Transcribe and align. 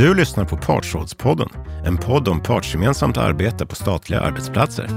Du 0.00 0.14
lyssnar 0.14 0.44
på 0.44 0.56
Partsrådspodden, 0.56 1.48
en 1.86 1.98
podd 1.98 2.28
om 2.28 2.40
partsgemensamt 2.40 3.16
arbete 3.16 3.66
på 3.66 3.74
statliga 3.74 4.20
arbetsplatser. 4.20 4.88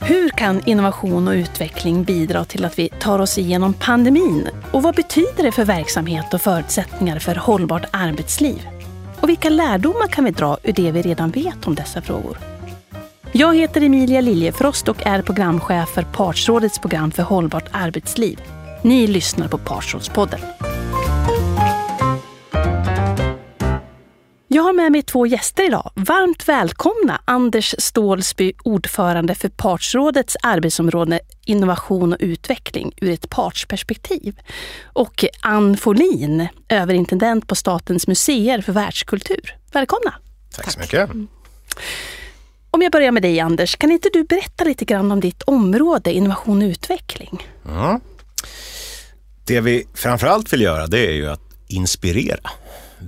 Hur 0.00 0.28
kan 0.28 0.62
innovation 0.66 1.28
och 1.28 1.32
utveckling 1.32 2.04
bidra 2.04 2.44
till 2.44 2.64
att 2.64 2.78
vi 2.78 2.88
tar 2.88 3.18
oss 3.18 3.38
igenom 3.38 3.74
pandemin? 3.74 4.48
Och 4.70 4.82
vad 4.82 4.94
betyder 4.94 5.42
det 5.42 5.52
för 5.52 5.64
verksamhet 5.64 6.34
och 6.34 6.40
förutsättningar 6.40 7.18
för 7.18 7.34
hållbart 7.34 7.84
arbetsliv? 7.90 8.68
Och 9.20 9.28
vilka 9.28 9.48
lärdomar 9.48 10.08
kan 10.08 10.24
vi 10.24 10.30
dra 10.30 10.58
ur 10.62 10.72
det 10.72 10.90
vi 10.90 11.02
redan 11.02 11.30
vet 11.30 11.66
om 11.66 11.74
dessa 11.74 12.02
frågor? 12.02 12.38
Jag 13.32 13.56
heter 13.56 13.82
Emilia 13.82 14.20
Liljefrost 14.20 14.88
och 14.88 15.06
är 15.06 15.22
programchef 15.22 15.88
för 15.88 16.02
Partsrådets 16.02 16.78
program 16.78 17.10
för 17.10 17.22
hållbart 17.22 17.68
arbetsliv. 17.70 18.40
Ni 18.82 19.06
lyssnar 19.06 19.48
på 19.48 19.58
Partsrådspodden. 19.58 20.40
Jag 24.54 24.62
har 24.62 24.72
med 24.72 24.92
mig 24.92 25.02
två 25.02 25.26
gäster 25.26 25.66
idag. 25.66 25.90
Varmt 25.94 26.48
välkomna 26.48 27.20
Anders 27.24 27.74
Stålsby, 27.78 28.52
ordförande 28.64 29.34
för 29.34 29.48
Partsrådets 29.48 30.36
arbetsområde 30.42 31.20
innovation 31.44 32.12
och 32.12 32.18
utveckling 32.20 32.92
ur 33.00 33.10
ett 33.10 33.30
partsperspektiv. 33.30 34.40
Och 34.84 35.24
Ann 35.40 35.76
Folin, 35.76 36.48
överintendent 36.68 37.46
på 37.46 37.54
Statens 37.54 38.06
museer 38.06 38.60
för 38.60 38.72
världskultur. 38.72 39.56
Välkomna! 39.72 40.14
Tack 40.56 40.72
så 40.72 40.80
mycket! 40.80 41.10
Om 42.70 42.82
jag 42.82 42.92
börjar 42.92 43.12
med 43.12 43.22
dig 43.22 43.40
Anders, 43.40 43.76
kan 43.76 43.90
inte 43.90 44.08
du 44.12 44.24
berätta 44.24 44.64
lite 44.64 44.84
grann 44.84 45.12
om 45.12 45.20
ditt 45.20 45.42
område 45.42 46.12
innovation 46.12 46.62
och 46.62 46.66
utveckling? 46.66 47.48
Mm. 47.68 48.00
Det 49.46 49.60
vi 49.60 49.86
framförallt 49.94 50.52
vill 50.52 50.60
göra 50.60 50.86
det 50.86 51.06
är 51.06 51.12
ju 51.12 51.30
att 51.30 51.42
inspirera 51.68 52.50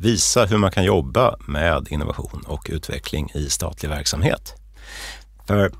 visa 0.01 0.45
hur 0.45 0.59
man 0.59 0.71
kan 0.71 0.85
jobba 0.85 1.37
med 1.47 1.87
innovation 1.91 2.45
och 2.47 2.67
utveckling 2.71 3.31
i 3.35 3.51
statlig 3.51 3.89
verksamhet. 3.89 4.55
För 5.47 5.73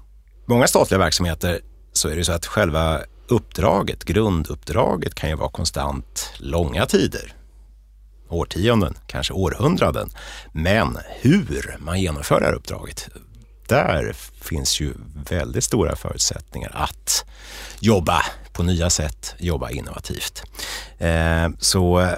många 0.47 0.67
statliga 0.67 0.99
verksamheter 0.99 1.61
så 1.93 2.09
är 2.09 2.17
det 2.17 2.25
så 2.25 2.33
att 2.33 2.47
själva 2.47 3.01
uppdraget, 3.29 4.05
grunduppdraget 4.05 5.15
kan 5.15 5.31
ju 5.31 5.37
vara 5.37 5.51
konstant 5.51 6.33
långa 6.39 6.87
tider. 6.87 7.33
Årtionden, 8.29 8.95
kanske 9.07 9.33
århundraden. 9.33 10.11
Men 10.53 10.99
hur 11.21 11.77
man 11.79 12.01
genomför 12.01 12.41
det 12.41 12.47
här 12.47 12.53
uppdraget, 12.53 13.09
där 13.69 14.13
finns 14.41 14.81
ju 14.81 14.95
väldigt 15.31 15.65
stora 15.65 15.97
förutsättningar 15.97 16.71
att 16.75 17.25
jobba 17.81 18.23
på 18.53 18.63
nya 18.63 18.91
sätt, 18.91 19.35
jobba 19.39 19.71
innovativt. 19.71 20.43
Eh, 20.99 21.49
så 21.59 22.17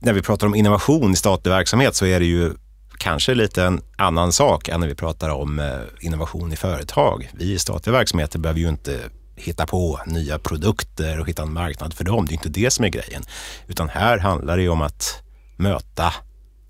när 0.00 0.12
vi 0.12 0.22
pratar 0.22 0.46
om 0.46 0.54
innovation 0.54 1.12
i 1.12 1.16
statlig 1.16 1.52
verksamhet 1.52 1.94
så 1.94 2.06
är 2.06 2.20
det 2.20 2.26
ju 2.26 2.52
kanske 2.98 3.34
lite 3.34 3.64
en 3.64 3.80
annan 3.96 4.32
sak 4.32 4.68
än 4.68 4.80
när 4.80 4.88
vi 4.88 4.94
pratar 4.94 5.28
om 5.28 5.58
eh, 5.58 5.78
innovation 6.00 6.52
i 6.52 6.56
företag. 6.56 7.30
Vi 7.32 7.52
i 7.52 7.58
statliga 7.58 7.96
verksamheter 7.96 8.38
behöver 8.38 8.60
ju 8.60 8.68
inte 8.68 9.00
hitta 9.36 9.66
på 9.66 10.00
nya 10.06 10.38
produkter 10.38 11.20
och 11.20 11.28
hitta 11.28 11.42
en 11.42 11.52
marknad 11.52 11.94
för 11.94 12.04
dem. 12.04 12.26
Det 12.26 12.32
är 12.32 12.34
inte 12.34 12.48
det 12.48 12.70
som 12.70 12.84
är 12.84 12.88
grejen. 12.88 13.22
Utan 13.66 13.88
här 13.88 14.18
handlar 14.18 14.56
det 14.56 14.62
ju 14.62 14.68
om 14.68 14.82
att 14.82 15.22
möta 15.56 16.12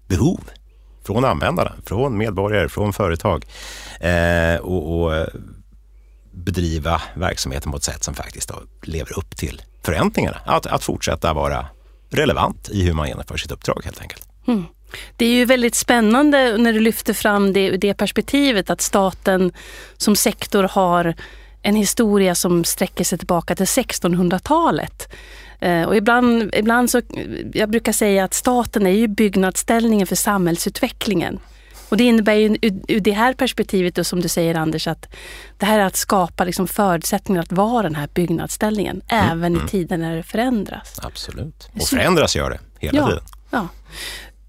behov 0.08 0.40
från 1.06 1.24
användarna, 1.24 1.72
från 1.86 2.18
medborgare, 2.18 2.68
från 2.68 2.92
företag 2.92 3.46
eh, 4.00 4.56
och, 4.60 5.00
och, 5.00 5.16
eh, 5.16 5.26
bedriva 6.32 7.02
verksamheten 7.14 7.72
på 7.72 7.76
ett 7.76 7.84
sätt 7.84 8.04
som 8.04 8.14
faktiskt 8.14 8.50
lever 8.82 9.18
upp 9.18 9.36
till 9.36 9.62
förväntningarna. 9.84 10.36
Att, 10.44 10.66
att 10.66 10.84
fortsätta 10.84 11.32
vara 11.32 11.66
relevant 12.10 12.68
i 12.72 12.82
hur 12.82 12.92
man 12.92 13.08
genomför 13.08 13.36
sitt 13.36 13.52
uppdrag 13.52 13.80
helt 13.84 14.00
enkelt. 14.00 14.28
Mm. 14.46 14.64
Det 15.16 15.24
är 15.24 15.32
ju 15.32 15.44
väldigt 15.44 15.74
spännande 15.74 16.56
när 16.58 16.72
du 16.72 16.80
lyfter 16.80 17.12
fram 17.12 17.52
det, 17.52 17.70
det 17.70 17.94
perspektivet 17.94 18.70
att 18.70 18.80
staten 18.80 19.52
som 19.96 20.16
sektor 20.16 20.62
har 20.62 21.14
en 21.62 21.76
historia 21.76 22.34
som 22.34 22.64
sträcker 22.64 23.04
sig 23.04 23.18
tillbaka 23.18 23.54
till 23.54 23.64
1600-talet. 23.64 25.12
Eh, 25.60 25.82
och 25.82 25.96
ibland, 25.96 26.54
ibland 26.54 26.90
så, 26.90 27.02
jag 27.52 27.70
brukar 27.70 27.92
säga 27.92 28.24
att 28.24 28.34
staten 28.34 28.86
är 28.86 28.90
ju 28.90 29.08
byggnadsställningen 29.08 30.06
för 30.06 30.16
samhällsutvecklingen. 30.16 31.40
Och 31.90 31.96
det 31.96 32.04
innebär 32.04 32.34
ju 32.34 32.58
ur 32.88 33.00
det 33.00 33.12
här 33.12 33.34
perspektivet 33.34 33.94
då, 33.94 34.04
som 34.04 34.20
du 34.20 34.28
säger 34.28 34.54
Anders, 34.54 34.86
att 34.86 35.06
det 35.58 35.66
här 35.66 35.78
är 35.78 35.84
att 35.84 35.96
skapa 35.96 36.44
liksom 36.44 36.68
förutsättningar 36.68 37.42
att 37.42 37.52
vara 37.52 37.82
den 37.82 37.94
här 37.94 38.08
byggnadsställningen, 38.14 39.02
mm. 39.08 39.30
även 39.30 39.54
mm. 39.54 39.66
i 39.66 39.68
tider 39.68 39.96
när 39.96 40.16
det 40.16 40.22
förändras. 40.22 41.00
Absolut, 41.02 41.70
och 41.74 41.88
förändras 41.88 42.36
gör 42.36 42.50
det 42.50 42.60
hela 42.78 42.98
ja, 42.98 43.06
tiden. 43.06 43.24
Ja. 43.50 43.68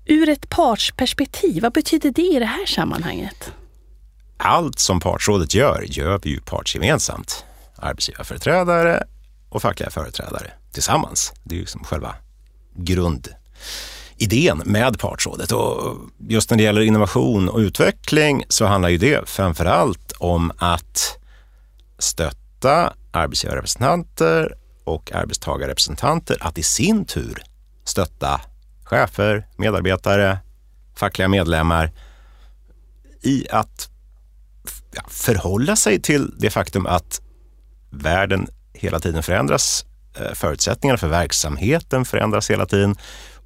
Ur 0.06 0.30
ett 0.30 0.50
partsperspektiv, 0.50 1.64
vad 1.64 1.74
betyder 1.74 2.12
det 2.12 2.22
i 2.22 2.40
det 2.40 2.46
här 2.46 2.66
sammanhanget? 2.66 3.52
Allt 4.38 4.80
som 4.80 5.00
partsrådet 5.00 5.54
gör, 5.54 5.84
gör 5.88 6.20
vi 6.24 6.30
ju 6.30 6.42
partsgemensamt. 6.42 7.46
Arbetsgivarföreträdare 7.76 9.04
och 9.50 9.62
fackliga 9.62 9.90
företrädare 9.90 10.52
tillsammans. 10.72 11.34
Det 11.44 11.54
är 11.54 11.58
ju 11.58 11.62
liksom 11.62 11.84
själva 11.84 12.16
grund 12.76 13.28
idén 14.22 14.62
med 14.66 15.00
partsrådet. 15.00 15.52
Och 15.52 15.98
just 16.30 16.50
när 16.50 16.58
det 16.58 16.64
gäller 16.64 16.82
innovation 16.82 17.50
och 17.50 17.58
utveckling 17.58 18.44
så 18.50 18.66
handlar 18.66 18.90
ju 18.90 18.98
det 18.98 19.30
framför 19.30 19.66
allt 19.66 20.12
om 20.18 20.52
att 20.58 21.18
stötta 22.00 22.94
arbetsgivarrepresentanter 23.12 24.56
och 24.84 25.12
arbetstagarrepresentanter 25.12 26.38
att 26.40 26.58
i 26.58 26.64
sin 26.64 27.06
tur 27.06 27.44
stötta 27.84 28.42
chefer, 28.84 29.48
medarbetare, 29.58 30.38
fackliga 30.96 31.28
medlemmar 31.28 31.92
i 33.22 33.48
att 33.50 33.90
förhålla 35.08 35.76
sig 35.76 36.02
till 36.02 36.34
det 36.38 36.50
faktum 36.50 36.86
att 36.86 37.22
världen 37.90 38.48
hela 38.74 39.00
tiden 39.00 39.24
förändras. 39.24 39.86
Eh, 40.20 40.34
förutsättningarna 40.34 40.98
för 40.98 41.08
verksamheten 41.08 42.06
förändras 42.06 42.50
hela 42.50 42.66
tiden 42.66 42.96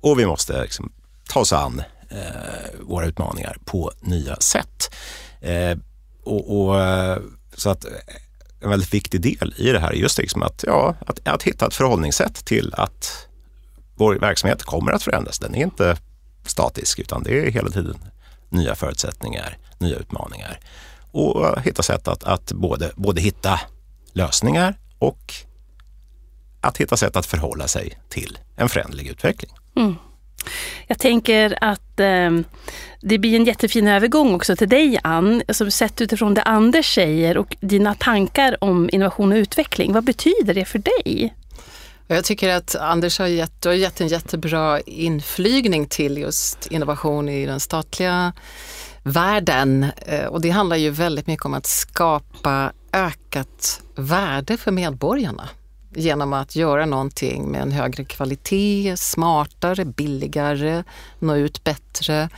och 0.06 0.20
vi 0.20 0.26
måste 0.26 0.62
liksom 0.62 0.92
ta 1.30 1.40
oss 1.40 1.54
an 1.54 1.82
eh, 2.10 2.80
våra 2.82 3.06
utmaningar 3.06 3.58
på 3.66 3.92
nya 4.02 4.36
sätt. 4.36 4.96
Eh, 5.42 5.78
och, 6.24 6.62
och, 6.62 6.82
eh, 6.82 7.18
så 7.58 7.70
att 7.70 7.86
eh, 7.86 7.92
en 8.62 8.70
väldigt 8.70 8.94
viktig 8.94 9.22
del 9.22 9.54
i 9.58 9.72
det 9.72 9.80
här 9.80 9.90
är 9.90 9.96
just 9.96 10.18
liksom 10.18 10.44
att, 10.44 10.64
ja, 10.68 10.96
att, 11.06 11.28
att 11.28 11.44
hitta 11.44 11.68
ett 11.68 11.74
förhållningssätt 11.74 12.46
till 12.46 12.74
att 12.78 13.28
vår 13.96 14.16
verksamhet 14.16 14.64
kommer 14.64 14.92
att 14.92 15.04
förändras. 15.04 15.40
Den 15.40 15.56
är 15.56 15.62
inte 15.62 15.98
statisk 16.46 17.00
utan 17.00 17.24
det 17.24 17.48
är 17.48 17.52
hela 17.52 17.70
tiden 17.70 17.98
nya 18.50 18.76
förutsättningar, 18.76 19.58
nya 19.78 19.98
utmaningar 19.98 20.60
och 21.12 21.62
hitta 21.62 21.84
sätt 21.84 22.08
att, 22.08 22.24
att 22.24 22.52
både, 22.52 22.92
både 22.96 23.22
hitta 23.22 23.60
lösningar 24.14 24.76
och 25.00 25.34
att 26.66 26.78
hitta 26.78 26.98
sätt 26.98 27.16
att 27.16 27.26
förhålla 27.26 27.68
sig 27.68 28.00
till 28.10 28.38
en 28.56 28.70
förändlig 28.70 29.08
utveckling. 29.08 29.52
Mm. 29.76 29.96
Jag 30.88 31.00
tänker 31.00 31.58
att 31.62 32.00
eh, 32.00 32.32
det 33.02 33.18
blir 33.18 33.36
en 33.36 33.46
jättefin 33.46 33.88
övergång 33.88 34.36
också 34.36 34.56
till 34.56 34.70
dig 34.70 35.00
Ann, 35.04 35.42
alltså 35.48 35.72
sett 35.72 36.02
utifrån 36.02 36.34
det 36.34 36.42
Anders 36.42 36.96
säger 36.96 37.38
och 37.38 37.56
dina 37.60 37.96
tankar 37.96 38.64
om 38.64 38.90
innovation 38.92 39.32
och 39.32 39.36
utveckling. 39.36 39.94
Vad 39.94 40.04
betyder 40.04 40.54
det 40.54 40.66
för 40.66 40.80
dig? 40.80 41.34
Jag 42.08 42.24
tycker 42.24 42.50
att 42.50 42.76
Anders 42.76 43.20
har 43.20 43.28
gett, 43.28 43.66
har 43.66 43.74
gett 43.74 44.02
en 44.02 44.08
jättebra 44.08 44.80
inflygning 44.80 45.86
till 45.86 46.18
just 46.18 46.68
innovation 46.68 47.30
i 47.30 47.46
den 47.46 47.60
statliga 47.60 48.34
världen. 49.04 49.86
Eh, 49.98 50.26
och 50.26 50.42
det 50.42 50.50
handlar 50.50 50.76
ju 50.76 50.90
väldigt 50.90 51.28
mycket 51.28 51.46
om 51.46 51.54
att 51.54 51.66
skapa 51.66 52.72
ökat 52.94 53.82
värde 53.96 54.58
för 54.58 54.72
medborgarna 54.72 55.50
genom 55.96 56.34
att 56.34 56.56
göra 56.56 56.86
någonting 56.86 57.52
med 57.52 57.62
en 57.62 57.72
högre 57.72 58.04
kvalitet, 58.04 58.98
smartare, 58.98 59.86
billigare, 59.86 60.84
nå 61.20 61.36
ut 61.36 61.64
bättre. 61.64 62.30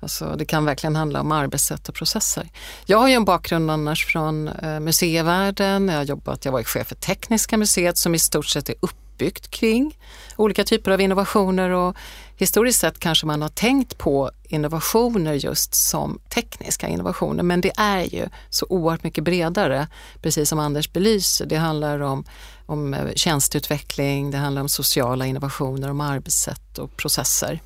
Alltså 0.00 0.34
det 0.38 0.44
kan 0.44 0.64
verkligen 0.64 0.96
handla 0.96 1.20
om 1.20 1.32
arbetssätt 1.32 1.88
och 1.88 1.94
processer. 1.94 2.48
Jag 2.86 2.98
har 2.98 3.08
ju 3.08 3.14
en 3.14 3.24
bakgrund 3.24 3.70
annars 3.70 4.06
från 4.06 4.48
eh, 4.48 4.80
museivärlden. 4.80 5.88
Jag 5.88 5.96
har 5.96 6.04
jobbat, 6.04 6.44
jag 6.44 6.52
var 6.52 6.62
chef 6.62 6.86
för 6.86 6.94
Tekniska 6.94 7.56
museet 7.56 7.98
som 7.98 8.14
i 8.14 8.18
stort 8.18 8.46
sett 8.46 8.68
är 8.68 8.74
uppbyggt 8.80 9.50
kring 9.50 9.98
olika 10.36 10.64
typer 10.64 10.90
av 10.90 11.00
innovationer 11.00 11.70
och 11.70 11.96
historiskt 12.42 12.80
sett 12.80 12.98
kanske 12.98 13.26
man 13.26 13.42
har 13.42 13.48
tänkt 13.48 13.98
på 13.98 14.30
innovationer 14.42 15.32
just 15.32 15.74
som 15.74 16.20
tekniska 16.28 16.88
innovationer 16.88 17.42
men 17.42 17.60
det 17.60 17.72
är 17.76 18.02
ju 18.02 18.28
så 18.50 18.66
oerhört 18.68 19.04
mycket 19.04 19.24
bredare, 19.24 19.88
precis 20.22 20.48
som 20.48 20.58
Anders 20.58 20.92
belyser. 20.92 21.46
Det 21.46 21.56
handlar 21.56 22.00
om, 22.00 22.24
om 22.66 22.94
eh, 22.94 23.12
tjänsteutveckling, 23.14 24.30
det 24.30 24.38
handlar 24.38 24.62
om 24.62 24.68
sociala 24.68 25.26
innovationer, 25.26 25.90
om 25.90 26.00
arbetssätt 26.00 26.78
och 26.78 26.96
processer. 26.96 27.60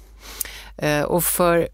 Eh, 0.76 1.02
och 1.02 1.24
för, 1.24 1.68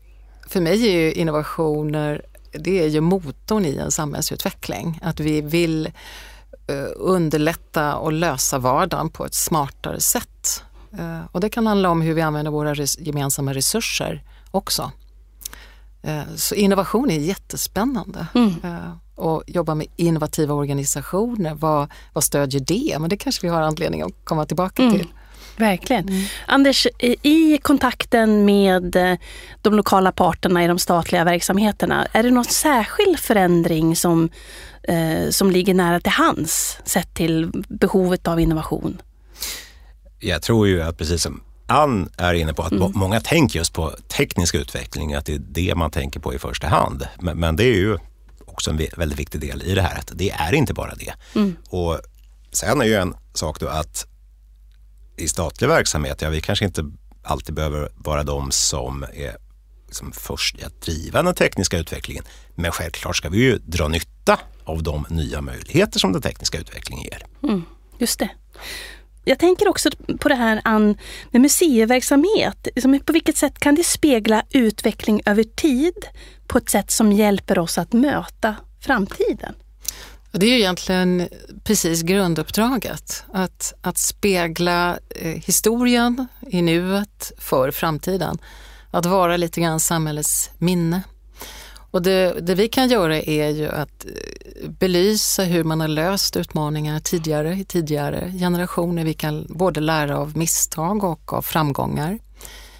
för 0.48 0.60
mig 0.60 0.88
är 0.88 1.00
ju 1.00 1.12
innovationer 1.12 2.22
det 2.52 2.82
är 2.82 2.88
ju 2.88 3.00
motorn 3.00 3.64
i 3.64 3.76
en 3.76 3.90
samhällsutveckling. 3.90 5.00
Att 5.02 5.20
vi 5.20 5.40
vill 5.40 5.86
eh, 6.66 6.88
underlätta 6.96 7.96
och 7.96 8.12
lösa 8.12 8.58
vardagen 8.58 9.10
på 9.10 9.26
ett 9.26 9.34
smartare 9.34 10.00
sätt 10.00 10.62
och 11.32 11.40
det 11.40 11.48
kan 11.48 11.66
handla 11.66 11.90
om 11.90 12.02
hur 12.02 12.14
vi 12.14 12.20
använder 12.20 12.52
våra 12.52 12.74
gemensamma 12.98 13.54
resurser 13.54 14.22
också. 14.50 14.92
Eh, 16.02 16.34
så 16.36 16.54
innovation 16.54 17.10
är 17.10 17.18
jättespännande. 17.18 18.26
Mm. 18.34 18.54
Eh, 18.64 18.92
och 19.14 19.42
jobba 19.46 19.74
med 19.74 19.86
innovativa 19.96 20.54
organisationer, 20.54 21.54
vad, 21.54 21.90
vad 22.12 22.24
stödjer 22.24 22.60
det? 22.60 22.96
Men 23.00 23.10
det 23.10 23.16
kanske 23.16 23.46
vi 23.46 23.52
har 23.52 23.62
anledning 23.62 24.02
att 24.02 24.12
komma 24.24 24.46
tillbaka 24.46 24.82
mm. 24.82 24.98
till. 24.98 25.08
Verkligen. 25.56 26.08
Mm. 26.08 26.24
Anders, 26.46 26.86
i 27.22 27.58
kontakten 27.58 28.44
med 28.44 28.96
eh, 28.96 29.18
de 29.62 29.74
lokala 29.74 30.12
parterna 30.12 30.64
i 30.64 30.66
de 30.66 30.78
statliga 30.78 31.24
verksamheterna, 31.24 32.06
är 32.12 32.22
det 32.22 32.30
någon 32.30 32.44
särskild 32.44 33.18
förändring 33.18 33.96
som, 33.96 34.28
eh, 34.82 35.30
som 35.30 35.50
ligger 35.50 35.74
nära 35.74 36.00
till 36.00 36.12
hands 36.12 36.78
sett 36.84 37.14
till 37.14 37.50
behovet 37.68 38.28
av 38.28 38.40
innovation? 38.40 39.02
Jag 40.22 40.42
tror 40.42 40.68
ju 40.68 40.82
att 40.82 40.98
precis 40.98 41.22
som 41.22 41.42
Ann 41.66 42.08
är 42.16 42.34
inne 42.34 42.54
på 42.54 42.62
att 42.62 42.72
mm. 42.72 42.92
många 42.94 43.20
tänker 43.20 43.58
just 43.58 43.72
på 43.72 43.90
teknisk 44.08 44.54
utveckling, 44.54 45.14
att 45.14 45.26
det 45.26 45.34
är 45.34 45.38
det 45.38 45.74
man 45.74 45.90
tänker 45.90 46.20
på 46.20 46.34
i 46.34 46.38
första 46.38 46.68
hand. 46.68 47.08
Men, 47.20 47.38
men 47.38 47.56
det 47.56 47.64
är 47.64 47.74
ju 47.74 47.98
också 48.46 48.70
en 48.70 48.86
väldigt 48.96 49.18
viktig 49.18 49.40
del 49.40 49.62
i 49.62 49.74
det 49.74 49.82
här, 49.82 49.98
att 49.98 50.10
det 50.14 50.30
är 50.30 50.54
inte 50.54 50.74
bara 50.74 50.94
det. 50.94 51.14
Mm. 51.34 51.56
Och 51.68 52.00
sen 52.52 52.80
är 52.80 52.84
ju 52.84 52.94
en 52.94 53.14
sak 53.34 53.60
då 53.60 53.68
att 53.68 54.06
i 55.16 55.28
statlig 55.28 55.68
verksamhet, 55.68 56.22
ja 56.22 56.28
vi 56.28 56.40
kanske 56.40 56.64
inte 56.64 56.90
alltid 57.22 57.54
behöver 57.54 57.88
vara 57.94 58.22
de 58.22 58.50
som 58.50 59.02
är 59.02 59.36
liksom 59.86 60.12
först 60.12 60.58
i 60.58 60.64
att 60.64 60.82
driva 60.82 61.22
den 61.22 61.34
tekniska 61.34 61.78
utvecklingen. 61.78 62.24
Men 62.54 62.72
självklart 62.72 63.16
ska 63.16 63.28
vi 63.28 63.38
ju 63.38 63.58
dra 63.58 63.88
nytta 63.88 64.40
av 64.64 64.82
de 64.82 65.06
nya 65.08 65.40
möjligheter 65.40 65.98
som 65.98 66.12
den 66.12 66.22
tekniska 66.22 66.58
utvecklingen 66.58 67.04
ger. 67.04 67.26
Mm, 67.42 67.62
just 67.98 68.18
det. 68.18 68.30
Jag 69.24 69.38
tänker 69.38 69.68
också 69.68 69.90
på 70.20 70.28
det 70.28 70.34
här 70.34 70.60
Ann, 70.64 70.98
med 71.30 71.40
museiverksamhet. 71.42 72.68
Liksom, 72.74 73.00
på 73.00 73.12
vilket 73.12 73.36
sätt 73.36 73.58
kan 73.58 73.74
det 73.74 73.84
spegla 73.84 74.42
utveckling 74.50 75.22
över 75.26 75.42
tid 75.42 76.06
på 76.46 76.58
ett 76.58 76.70
sätt 76.70 76.90
som 76.90 77.12
hjälper 77.12 77.58
oss 77.58 77.78
att 77.78 77.92
möta 77.92 78.56
framtiden? 78.80 79.54
Det 80.32 80.46
är 80.46 80.50
ju 80.50 80.58
egentligen 80.58 81.28
precis 81.64 82.02
grunduppdraget. 82.02 83.24
Att, 83.32 83.74
att 83.80 83.98
spegla 83.98 84.98
eh, 85.10 85.28
historien 85.28 86.26
i 86.50 86.62
nuet 86.62 87.32
för 87.38 87.70
framtiden. 87.70 88.38
Att 88.90 89.06
vara 89.06 89.36
lite 89.36 89.60
grann 89.60 89.80
samhällets 89.80 90.50
minne. 90.58 91.02
Och 91.92 92.02
det, 92.02 92.40
det, 92.40 92.54
vi 92.54 92.68
kan 92.68 92.88
göra 92.88 93.22
är 93.22 93.48
ju 93.48 93.68
att 93.68 94.04
eh, 94.04 94.70
belysa 94.70 95.44
hur 95.44 95.64
man 95.64 95.80
har 95.80 95.88
löst 95.88 96.36
utmaningar 96.36 97.00
tidigare 97.00 97.54
i 97.54 97.64
tidigare 97.64 98.32
generationer. 98.38 99.04
Vi 99.04 99.14
kan 99.14 99.46
både 99.48 99.80
lära 99.80 100.18
av 100.18 100.36
misstag 100.36 101.04
och 101.04 101.32
av 101.32 101.42
framgångar. 101.42 102.18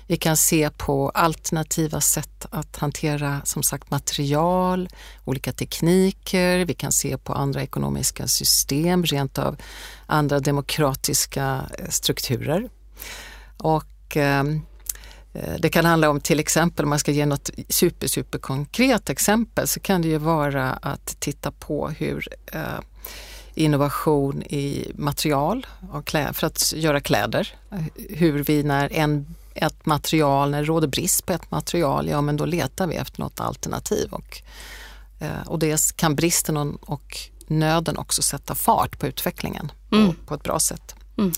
Vi 0.06 0.16
kan 0.16 0.36
se 0.36 0.70
på 0.70 1.10
alternativa 1.10 2.00
sätt 2.00 2.46
att 2.50 2.76
hantera 2.76 3.40
som 3.44 3.62
sagt 3.62 3.90
material, 3.90 4.88
olika 5.24 5.52
tekniker. 5.52 6.64
Vi 6.64 6.74
kan 6.74 6.92
se 6.92 7.18
på 7.18 7.32
andra 7.32 7.62
ekonomiska 7.62 8.26
system, 8.26 9.04
rent 9.04 9.38
av 9.38 9.56
andra 10.06 10.40
demokratiska 10.40 11.60
eh, 11.78 11.88
strukturer. 11.88 12.68
Och 13.56 14.16
eh, 14.16 14.44
det 15.58 15.68
kan 15.68 15.84
handla 15.84 16.10
om 16.10 16.20
till 16.20 16.40
exempel, 16.40 16.84
om 16.84 16.90
man 16.90 16.98
ska 16.98 17.12
ge 17.12 17.26
något 17.26 17.50
super, 17.68 18.06
super 18.06 18.38
konkret 18.38 19.10
exempel, 19.10 19.68
så 19.68 19.80
kan 19.80 20.02
det 20.02 20.08
ju 20.08 20.18
vara 20.18 20.72
att 20.72 21.20
titta 21.20 21.50
på 21.50 21.88
hur 21.88 22.28
eh, 22.52 22.60
innovation 23.54 24.42
i 24.42 24.92
material 24.94 25.66
för 26.32 26.44
att 26.44 26.72
göra 26.72 27.00
kläder. 27.00 27.54
Hur 28.08 28.44
vi 28.44 28.62
när 28.62 28.92
en 28.92 29.34
ett 29.54 29.86
material, 29.86 30.50
när 30.50 30.58
det 30.58 30.64
råder 30.64 30.88
brist 30.88 31.26
på 31.26 31.32
ett 31.32 31.50
material, 31.50 32.08
ja 32.08 32.20
men 32.20 32.36
då 32.36 32.44
letar 32.44 32.86
vi 32.86 32.96
efter 32.96 33.20
något 33.20 33.40
alternativ. 33.40 34.08
Och, 34.12 34.42
eh, 35.20 35.46
och 35.46 35.58
det 35.58 35.96
kan 35.96 36.14
bristen 36.14 36.56
och 36.80 37.18
nöden 37.46 37.96
också 37.96 38.22
sätta 38.22 38.54
fart 38.54 38.98
på 38.98 39.06
utvecklingen 39.06 39.72
mm. 39.92 40.06
på, 40.06 40.14
på, 40.26 40.34
ett 40.34 40.42
bra 40.42 40.58
sätt. 40.58 40.94
Mm. 41.18 41.32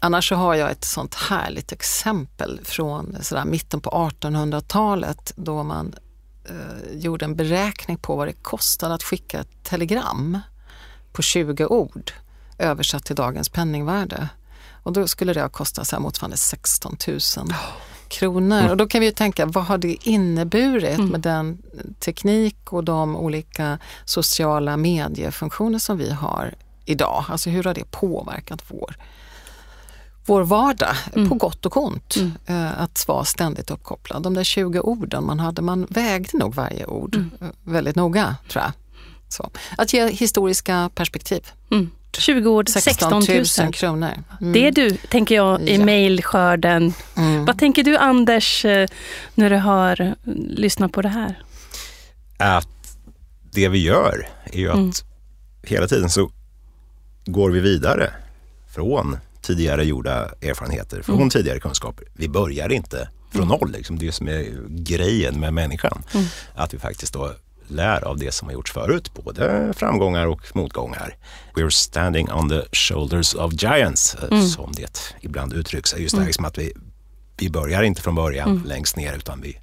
Annars 0.00 0.28
så 0.28 0.34
har 0.34 0.54
jag 0.54 0.70
ett 0.70 0.84
sånt 0.84 1.14
härligt 1.14 1.72
exempel 1.72 2.60
från 2.64 3.16
sådär 3.20 3.44
mitten 3.44 3.80
på 3.80 3.90
1800-talet 3.90 5.32
då 5.36 5.62
man 5.62 5.94
eh, 6.44 6.98
gjorde 6.98 7.24
en 7.24 7.36
beräkning 7.36 7.96
på 7.96 8.16
vad 8.16 8.28
det 8.28 8.32
kostade 8.32 8.94
att 8.94 9.02
skicka 9.02 9.40
ett 9.40 9.62
telegram 9.62 10.38
på 11.12 11.22
20 11.22 11.66
ord 11.66 12.12
översatt 12.58 13.04
till 13.04 13.16
dagens 13.16 13.48
penningvärde. 13.48 14.28
Och 14.82 14.92
då 14.92 15.08
skulle 15.08 15.32
det 15.32 15.40
ha 15.40 15.48
kostat 15.48 15.88
så 15.88 16.00
motsvarande 16.00 16.36
16 16.36 16.96
000 17.08 17.18
kronor. 18.08 18.58
Mm. 18.58 18.70
Och 18.70 18.76
då 18.76 18.86
kan 18.86 19.00
vi 19.00 19.06
ju 19.06 19.12
tänka, 19.12 19.46
vad 19.46 19.64
har 19.64 19.78
det 19.78 20.08
inneburit 20.08 20.98
mm. 20.98 21.08
med 21.10 21.20
den 21.20 21.62
teknik 22.00 22.72
och 22.72 22.84
de 22.84 23.16
olika 23.16 23.78
sociala 24.04 24.76
mediefunktioner 24.76 25.78
som 25.78 25.98
vi 25.98 26.10
har 26.10 26.54
idag? 26.88 27.24
Alltså 27.28 27.50
hur 27.50 27.64
har 27.64 27.74
det 27.74 27.90
påverkat 27.90 28.62
vår, 28.68 28.96
vår 30.26 30.42
vardag 30.42 30.96
mm. 31.16 31.28
på 31.28 31.34
gott 31.34 31.66
och 31.66 31.76
ont? 31.76 32.16
Mm. 32.16 32.32
Eh, 32.46 32.80
att 32.80 33.08
vara 33.08 33.24
ständigt 33.24 33.70
uppkopplad. 33.70 34.22
De 34.22 34.34
där 34.34 34.44
20 34.44 34.80
orden 34.80 35.24
man 35.24 35.40
hade, 35.40 35.62
man 35.62 35.86
vägde 35.90 36.38
nog 36.38 36.54
varje 36.54 36.86
ord 36.86 37.14
mm. 37.14 37.30
eh, 37.40 37.48
väldigt 37.62 37.96
noga 37.96 38.36
tror 38.48 38.64
jag. 38.64 38.72
Så. 39.28 39.50
Att 39.76 39.92
ge 39.92 40.08
historiska 40.08 40.90
perspektiv. 40.94 41.46
Mm. 41.70 41.90
20 42.18 42.50
år, 42.50 42.64
16 42.68 43.12
000, 43.12 43.44
000 43.58 43.72
kronor. 43.72 44.10
Mm. 44.40 44.52
Det 44.52 44.66
är 44.66 44.72
du, 44.72 44.96
tänker 44.96 45.34
jag, 45.34 45.62
i 45.62 45.76
ja. 45.76 45.84
mejlskörden. 45.84 46.92
Mm. 47.16 47.44
Vad 47.44 47.58
tänker 47.58 47.84
du 47.84 47.96
Anders, 47.96 48.64
eh, 48.64 48.88
när 49.34 49.50
du 49.50 49.56
har 49.56 50.14
lyssnat 50.48 50.92
på 50.92 51.02
det 51.02 51.08
här? 51.08 51.42
Att 52.38 52.68
det 53.52 53.68
vi 53.68 53.78
gör 53.78 54.28
är 54.44 54.58
ju 54.58 54.68
att 54.68 54.74
mm. 54.74 54.92
hela 55.62 55.86
tiden 55.86 56.10
så 56.10 56.30
går 57.32 57.50
vi 57.50 57.60
vidare 57.60 58.10
från 58.74 59.16
tidigare 59.42 59.84
gjorda 59.84 60.28
erfarenheter, 60.42 61.02
från 61.02 61.16
mm. 61.16 61.30
tidigare 61.30 61.60
kunskaper. 61.60 62.06
Vi 62.14 62.28
börjar 62.28 62.72
inte 62.72 63.08
från 63.32 63.42
mm. 63.42 63.58
noll. 63.58 63.70
Liksom. 63.70 63.98
Det 63.98 64.12
som 64.12 64.28
är 64.28 64.66
grejen 64.68 65.40
med 65.40 65.54
människan. 65.54 66.02
Mm. 66.14 66.26
Att 66.54 66.74
vi 66.74 66.78
faktiskt 66.78 67.12
då 67.12 67.32
lär 67.66 68.04
av 68.04 68.18
det 68.18 68.32
som 68.32 68.48
har 68.48 68.52
gjorts 68.52 68.72
förut, 68.72 69.10
både 69.14 69.72
framgångar 69.76 70.26
och 70.26 70.40
motgångar. 70.54 71.16
We're 71.54 71.70
standing 71.70 72.32
on 72.32 72.48
the 72.48 72.62
shoulders 72.72 73.34
of 73.34 73.52
giants, 73.62 74.14
eh, 74.14 74.28
mm. 74.30 74.46
som 74.46 74.72
det 74.72 75.14
ibland 75.20 75.52
uttrycks. 75.52 75.94
Just 75.98 76.14
det 76.14 76.22
här 76.22 76.38
mm. 76.38 76.44
att 76.44 76.58
vi, 76.58 76.72
vi 77.36 77.50
börjar 77.50 77.82
inte 77.82 78.02
från 78.02 78.14
början 78.14 78.50
mm. 78.50 78.64
längst 78.64 78.96
ner 78.96 79.16
utan 79.16 79.40
vi 79.40 79.58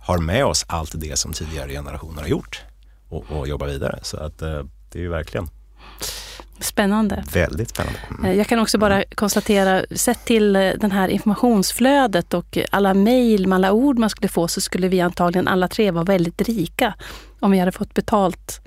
har 0.00 0.18
med 0.18 0.44
oss 0.44 0.64
allt 0.68 0.92
det 0.94 1.18
som 1.18 1.32
tidigare 1.32 1.72
generationer 1.72 2.22
har 2.22 2.28
gjort 2.28 2.62
och, 3.08 3.24
och 3.30 3.48
jobbar 3.48 3.66
vidare. 3.66 3.98
Så 4.02 4.16
att 4.16 4.42
eh, 4.42 4.64
det 4.92 4.98
är 4.98 5.02
ju 5.02 5.08
verkligen 5.08 5.48
Spännande. 6.62 7.24
Väldigt 7.32 7.70
spännande. 7.70 7.98
Mm. 8.10 8.24
Eh, 8.24 8.36
jag 8.36 8.46
kan 8.46 8.58
också 8.58 8.78
bara 8.78 9.04
konstatera, 9.14 9.84
sett 9.90 10.24
till 10.24 10.56
eh, 10.56 10.70
det 10.80 10.92
här 10.92 11.08
informationsflödet 11.08 12.34
och 12.34 12.58
alla 12.70 12.94
mejl 12.94 13.46
med 13.46 13.56
alla 13.56 13.72
ord 13.72 13.98
man 13.98 14.10
skulle 14.10 14.28
få 14.28 14.48
så 14.48 14.60
skulle 14.60 14.88
vi 14.88 15.00
antagligen 15.00 15.48
alla 15.48 15.68
tre 15.68 15.90
vara 15.90 16.04
väldigt 16.04 16.42
rika 16.42 16.94
om 17.40 17.50
vi 17.50 17.58
hade 17.58 17.72
fått 17.72 17.94
betalt 17.94 18.60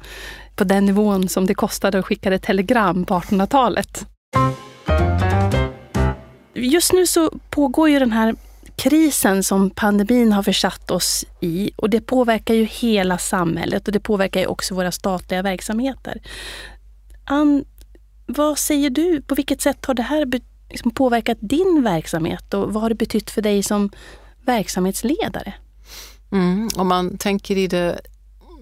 på 0.56 0.64
den 0.64 0.86
nivån 0.86 1.30
som 1.30 1.46
det 1.46 1.54
kostade 1.54 2.00
att 2.00 2.06
skicka 2.06 2.34
ett 2.34 2.44
telegram 2.44 3.06
på 3.06 3.14
1800-talet. 3.14 4.06
Just 6.54 6.94
nu 6.94 7.08
så 7.08 7.32
pågår 7.50 7.90
ju 7.90 8.00
den 8.00 8.12
här 8.12 8.36
krisen 8.76 9.44
som 9.44 9.70
pandemin 9.70 10.32
har 10.32 10.44
försatt 10.44 10.92
oss 10.92 11.26
i 11.42 11.72
och 11.76 11.90
det 11.90 12.02
påverkar 12.02 12.54
ju 12.54 12.64
hela 12.64 13.18
samhället 13.18 13.88
och 13.88 13.94
det 13.94 14.00
påverkar 14.00 14.40
ju 14.40 14.46
också 14.46 14.76
våra 14.76 14.92
statliga 14.92 15.42
verksamheter. 15.42 16.22
Ann, 17.26 17.66
vad 18.26 18.60
säger 18.60 18.90
du? 18.90 19.22
På 19.22 19.36
vilket 19.36 19.62
sätt 19.62 19.86
har 19.86 19.94
det 19.94 20.04
här 20.04 20.26
liksom 20.70 20.92
påverkat 20.92 21.38
din 21.42 21.84
verksamhet 21.84 22.54
och 22.54 22.74
vad 22.74 22.84
har 22.84 22.90
det 22.90 22.96
betytt 22.96 23.32
för 23.32 23.42
dig 23.42 23.64
som 23.64 23.90
verksamhetsledare? 24.46 25.54
Mm, 26.32 26.70
om 26.76 26.88
man 26.88 27.18
tänker 27.18 27.58
i 27.58 27.68
det 27.68 28.02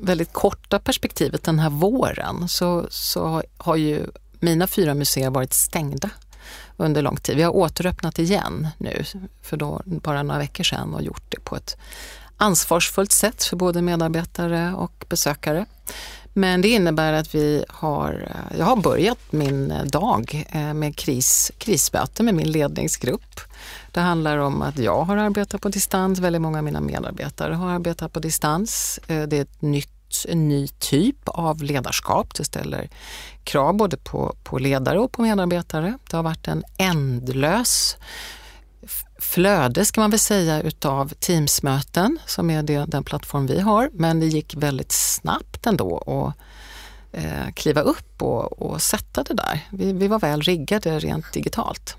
väldigt 0.02 0.34
korta 0.34 0.80
perspektivet 0.80 1.44
den 1.44 1.60
här 1.60 1.70
våren 1.70 2.50
så, 2.50 2.88
så 2.90 3.44
har 3.58 3.76
ju 3.76 4.06
mina 4.40 4.68
fyra 4.68 4.94
museer 4.94 5.30
varit 5.30 5.54
stängda 5.54 6.10
under 6.78 7.02
lång 7.02 7.18
tid. 7.18 7.36
Vi 7.36 7.44
har 7.44 7.56
återöppnat 7.56 8.20
igen 8.20 8.68
nu 8.78 9.04
för 9.42 9.58
då, 9.58 9.82
bara 9.86 10.24
några 10.24 10.40
veckor 10.40 10.64
sedan 10.64 10.94
och 10.94 11.02
gjort 11.02 11.24
det 11.30 11.40
på 11.40 11.56
ett 11.56 11.78
ansvarsfullt 12.38 13.12
sätt 13.12 13.44
för 13.44 13.58
både 13.58 13.82
medarbetare 13.82 14.74
och 14.74 15.06
besökare. 15.10 15.66
Men 16.34 16.62
det 16.62 16.68
innebär 16.68 17.14
att 17.14 17.36
vi 17.36 17.66
har, 17.70 18.28
eh, 18.30 18.58
jag 18.58 18.66
har 18.66 18.76
börjat 18.76 19.20
min 19.30 19.72
eh, 19.72 19.84
dag 19.84 20.46
eh, 20.50 20.74
med 20.74 20.96
kris, 20.96 21.52
krismöte 21.58 22.24
med 22.24 22.36
min 22.36 22.52
ledningsgrupp. 22.52 23.40
Det 23.92 24.00
handlar 24.00 24.38
om 24.38 24.62
att 24.62 24.78
jag 24.78 25.04
har 25.04 25.18
arbetat 25.18 25.62
på 25.62 25.70
distans, 25.70 26.20
väldigt 26.20 26.42
många 26.42 26.58
av 26.58 26.64
mina 26.64 26.82
medarbetare 26.82 27.54
har 27.54 27.72
arbetat 27.72 28.14
på 28.14 28.20
distans. 28.20 29.00
Det 29.08 29.34
är 29.34 29.42
ett 29.42 29.62
nytt, 29.62 30.26
en 30.28 30.50
ny 30.50 30.68
typ 30.68 31.18
av 31.26 31.64
ledarskap. 31.64 32.36
Det 32.36 32.44
ställer 32.44 32.90
krav 33.44 33.78
både 33.78 33.98
på, 33.98 34.36
på 34.44 34.60
ledare 34.60 35.00
och 35.00 35.12
på 35.12 35.22
medarbetare. 35.22 35.98
Det 36.10 36.16
har 36.16 36.24
varit 36.24 36.48
en 36.48 36.64
ändlös 36.78 37.98
flöde 39.24 39.86
ska 39.86 40.02
man 40.02 40.10
väl 40.10 40.20
säga 40.20 40.62
utav 40.62 41.14
Teamsmöten 41.20 42.20
som 42.26 42.50
är 42.50 42.64
det, 42.64 42.86
den 42.88 43.04
plattform 43.04 43.48
vi 43.48 43.60
har. 43.60 43.90
Men 43.94 44.20
det 44.20 44.26
gick 44.26 44.56
väldigt 44.56 44.92
snabbt 44.92 45.66
ändå 45.66 45.98
att 45.98 46.34
eh, 47.12 47.54
kliva 47.54 47.82
upp 47.82 48.22
och, 48.22 48.62
och 48.62 48.82
sätta 48.82 49.24
det 49.24 49.34
där. 49.34 49.60
Vi, 49.72 49.94
vi 49.94 50.08
var 50.08 50.20
väl 50.20 50.42
riggade 50.42 51.00
rent 51.00 51.34
digitalt. 51.34 51.98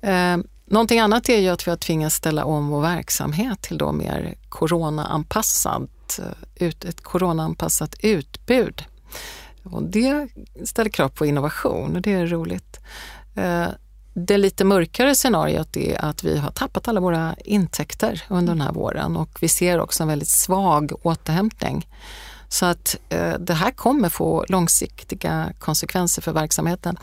Eh, 0.00 0.36
någonting 0.64 1.00
annat 1.00 1.28
är 1.28 1.38
ju 1.38 1.48
att 1.48 1.66
vi 1.66 1.70
har 1.70 1.78
tvingats 1.78 2.16
ställa 2.16 2.44
om 2.44 2.68
vår 2.68 2.80
verksamhet 2.80 3.62
till 3.62 3.78
då 3.78 3.92
mer 3.92 4.34
coronaanpassat, 4.48 6.18
eh, 6.18 6.66
ut, 6.66 6.84
ett 6.84 7.00
coronaanpassat 7.00 7.94
utbud. 8.00 8.84
Och 9.62 9.82
det 9.82 10.28
ställer 10.64 10.90
krav 10.90 11.08
på 11.08 11.26
innovation 11.26 11.96
och 11.96 12.02
det 12.02 12.12
är 12.12 12.26
roligt. 12.26 12.80
Eh, 13.34 13.68
det 14.18 14.38
lite 14.38 14.64
mörkare 14.64 15.14
scenariot 15.14 15.76
är 15.76 16.04
att 16.04 16.24
vi 16.24 16.38
har 16.38 16.50
tappat 16.50 16.88
alla 16.88 17.00
våra 17.00 17.34
intäkter 17.44 18.22
under 18.28 18.52
den 18.52 18.60
här 18.60 18.72
våren 18.72 19.16
och 19.16 19.38
vi 19.40 19.48
ser 19.48 19.80
också 19.80 20.02
en 20.02 20.08
väldigt 20.08 20.28
svag 20.28 20.92
återhämtning. 21.02 21.86
Så 22.48 22.66
att 22.66 22.96
eh, 23.08 23.34
det 23.38 23.54
här 23.54 23.70
kommer 23.70 24.08
få 24.08 24.44
långsiktiga 24.48 25.52
konsekvenser 25.58 26.22
för 26.22 26.32
verksamheten. 26.32 26.98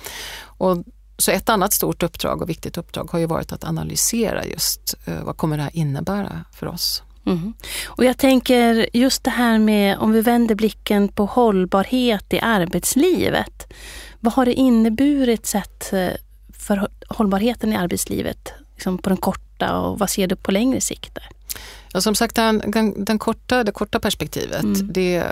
Och 0.45 0.83
så 1.17 1.31
ett 1.31 1.49
annat 1.49 1.73
stort 1.73 2.03
uppdrag 2.03 2.41
och 2.41 2.49
viktigt 2.49 2.77
uppdrag 2.77 3.11
har 3.11 3.19
ju 3.19 3.25
varit 3.25 3.51
att 3.51 3.63
analysera 3.63 4.45
just 4.45 4.95
eh, 5.05 5.23
vad 5.23 5.37
kommer 5.37 5.57
det 5.57 5.63
här 5.63 5.75
innebära 5.75 6.45
för 6.53 6.67
oss. 6.67 7.03
Mm. 7.25 7.53
Och 7.87 8.05
jag 8.05 8.17
tänker 8.17 8.89
just 8.93 9.23
det 9.23 9.31
här 9.31 9.59
med 9.59 9.97
om 9.97 10.11
vi 10.11 10.21
vänder 10.21 10.55
blicken 10.55 11.07
på 11.07 11.25
hållbarhet 11.25 12.33
i 12.33 12.39
arbetslivet. 12.39 13.73
Vad 14.19 14.33
har 14.33 14.45
det 14.45 14.53
inneburit 14.53 15.45
sett 15.45 15.93
eh, 15.93 16.09
för 16.63 16.87
hållbarheten 17.07 17.73
i 17.73 17.75
arbetslivet 17.75 18.53
liksom 18.73 18.97
på 18.97 19.09
den 19.09 19.17
korta 19.17 19.79
och 19.79 19.99
vad 19.99 20.09
ser 20.09 20.27
du 20.27 20.35
på 20.35 20.51
längre 20.51 20.81
sikt? 20.81 21.15
Där? 21.15 21.29
Ja, 21.93 22.01
som 22.01 22.15
sagt, 22.15 22.35
den, 22.35 22.63
den, 22.67 23.05
den, 23.05 23.19
korta, 23.19 23.63
det 23.63 23.71
korta 23.71 23.99
perspektivet, 23.99 24.63
mm. 24.63 24.93
det, 24.93 25.23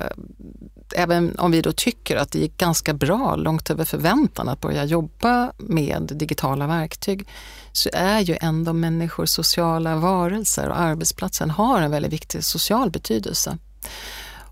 även 0.96 1.40
om 1.40 1.52
vi 1.52 1.62
då 1.62 1.72
tycker 1.72 2.16
att 2.16 2.32
det 2.32 2.40
gick 2.40 2.58
ganska 2.58 2.94
bra, 2.94 3.36
långt 3.36 3.70
över 3.70 3.86
förväntan 3.86 4.50
att 4.50 4.62
börja 4.62 4.84
jobba 4.86 5.52
med 5.58 6.12
digitala 6.16 6.68
verktyg, 6.68 7.28
så 7.72 7.90
är 7.94 8.20
ju 8.20 8.38
ändå 8.42 8.74
människor 8.74 9.26
sociala 9.26 9.96
varelser 9.96 10.70
och 10.70 10.80
arbetsplatsen 10.80 11.50
har 11.50 11.82
en 11.82 11.92
väldigt 11.92 12.14
viktig 12.14 12.44
social 12.44 12.92
betydelse. 12.92 13.58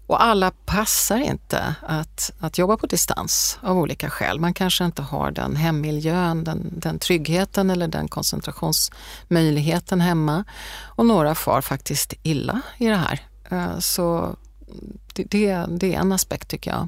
Och 0.10 0.24
alla 0.24 0.52
passar 0.66 1.18
inte 1.18 1.76
att, 1.82 2.32
att 2.40 2.58
jobba 2.58 2.78
på 2.78 2.88
distans 2.88 3.60
av 3.62 3.78
olika 3.78 4.10
skäl. 4.10 4.40
Man 4.40 4.54
kanske 4.54 4.86
inte 4.86 5.02
har 5.02 5.32
den 5.32 5.56
hemmiljön, 5.56 6.44
den, 6.44 6.74
den 6.78 7.00
tryggheten 7.00 7.70
eller 7.70 7.88
den 7.88 8.08
koncentrationsmöjligheten 8.08 10.02
hemma. 10.02 10.44
Och 10.82 11.06
några 11.06 11.36
far 11.36 11.62
faktiskt 11.62 12.14
illa 12.24 12.62
i 12.78 12.88
det 12.88 12.96
här. 12.96 13.20
Eh, 13.52 13.80
så 13.80 14.36
det, 15.14 15.24
det, 15.24 15.66
det 15.70 15.96
är 15.96 16.00
en 16.00 16.12
aspekt 16.12 16.48
tycker 16.48 16.72
jag. 16.72 16.88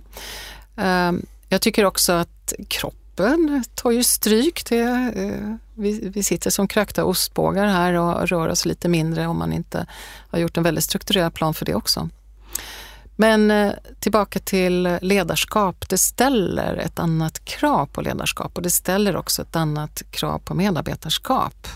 Eh, 0.85 1.11
jag 1.49 1.61
tycker 1.61 1.85
också 1.85 2.13
att 2.13 2.53
kroppen 2.67 3.63
tar 3.75 3.91
ju 3.91 4.03
stryk. 4.03 4.69
Det, 4.69 4.79
eh, 5.15 5.55
vi, 5.73 6.09
vi 6.09 6.23
sitter 6.23 6.49
som 6.49 6.67
krökta 6.67 7.05
ostbågar 7.05 7.65
här 7.65 7.93
och 7.93 8.27
rör 8.27 8.49
oss 8.49 8.65
lite 8.65 8.89
mindre 8.89 9.27
om 9.27 9.37
man 9.37 9.53
inte 9.53 9.85
har 10.29 10.39
gjort 10.39 10.57
en 10.57 10.63
väldigt 10.63 10.83
strukturerad 10.83 11.33
plan 11.33 11.53
för 11.53 11.65
det 11.65 11.75
också. 11.75 12.09
Men 13.21 13.51
eh, 13.51 13.73
tillbaka 13.99 14.39
till 14.39 14.97
ledarskap. 15.01 15.89
Det 15.89 15.97
ställer 15.97 16.75
ett 16.75 16.99
annat 16.99 17.45
krav 17.45 17.85
på 17.85 18.01
ledarskap 18.01 18.57
och 18.57 18.61
det 18.61 18.69
ställer 18.69 19.15
också 19.15 19.41
ett 19.41 19.55
annat 19.55 20.01
krav 20.11 20.39
på 20.39 20.53
medarbetarskap. 20.53 21.67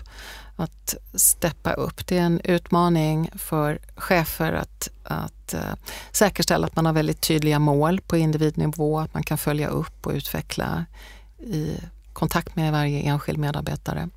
Att 0.56 0.96
steppa 1.14 1.74
upp. 1.74 2.08
Det 2.08 2.18
är 2.18 2.22
en 2.22 2.40
utmaning 2.40 3.30
för 3.36 3.80
chefer 3.96 4.54
att, 4.54 4.90
att 5.04 5.54
eh, 5.54 5.76
säkerställa 6.12 6.68
att 6.68 6.76
man 6.76 6.86
har 6.86 6.94
väldigt 6.94 7.22
tydliga 7.22 7.60
mål 7.60 8.02
på 8.02 8.18
individnivå, 8.18 9.00
att 9.00 9.14
man 9.14 9.24
kan 9.24 9.38
följa 9.38 9.68
upp 9.68 10.08
och 10.08 10.14
utveckla 10.14 10.86
i 11.40 11.78
kontakt 12.14 12.56
med 12.56 12.72
varje 12.72 13.00
enskild 13.00 13.38
medarbetare. 13.40 14.10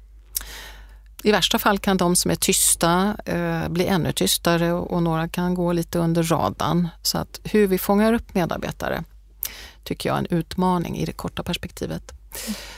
I 1.23 1.33
värsta 1.33 1.59
fall 1.59 1.79
kan 1.79 1.97
de 1.97 2.17
som 2.17 2.31
är 2.31 2.35
tysta 2.35 3.17
eh, 3.25 3.69
bli 3.69 3.87
ännu 3.87 4.13
tystare 4.13 4.73
och, 4.73 5.03
några 5.03 5.29
kan 5.29 5.55
gå 5.55 5.73
lite 5.73 5.99
under 5.99 6.23
radarn. 6.23 6.89
Så 7.03 7.19
att 7.19 7.41
hur 7.45 7.67
vi 7.67 7.79
fångar 7.79 8.13
upp 8.13 8.35
medarbetare 8.35 9.05
tycker 9.85 10.09
jag 10.09 10.17
är 10.17 10.19
en 10.19 10.39
utmaning 10.39 10.99
i 10.99 11.05
det 11.05 11.13
korta 11.13 11.43
perspektivet. 11.43 12.13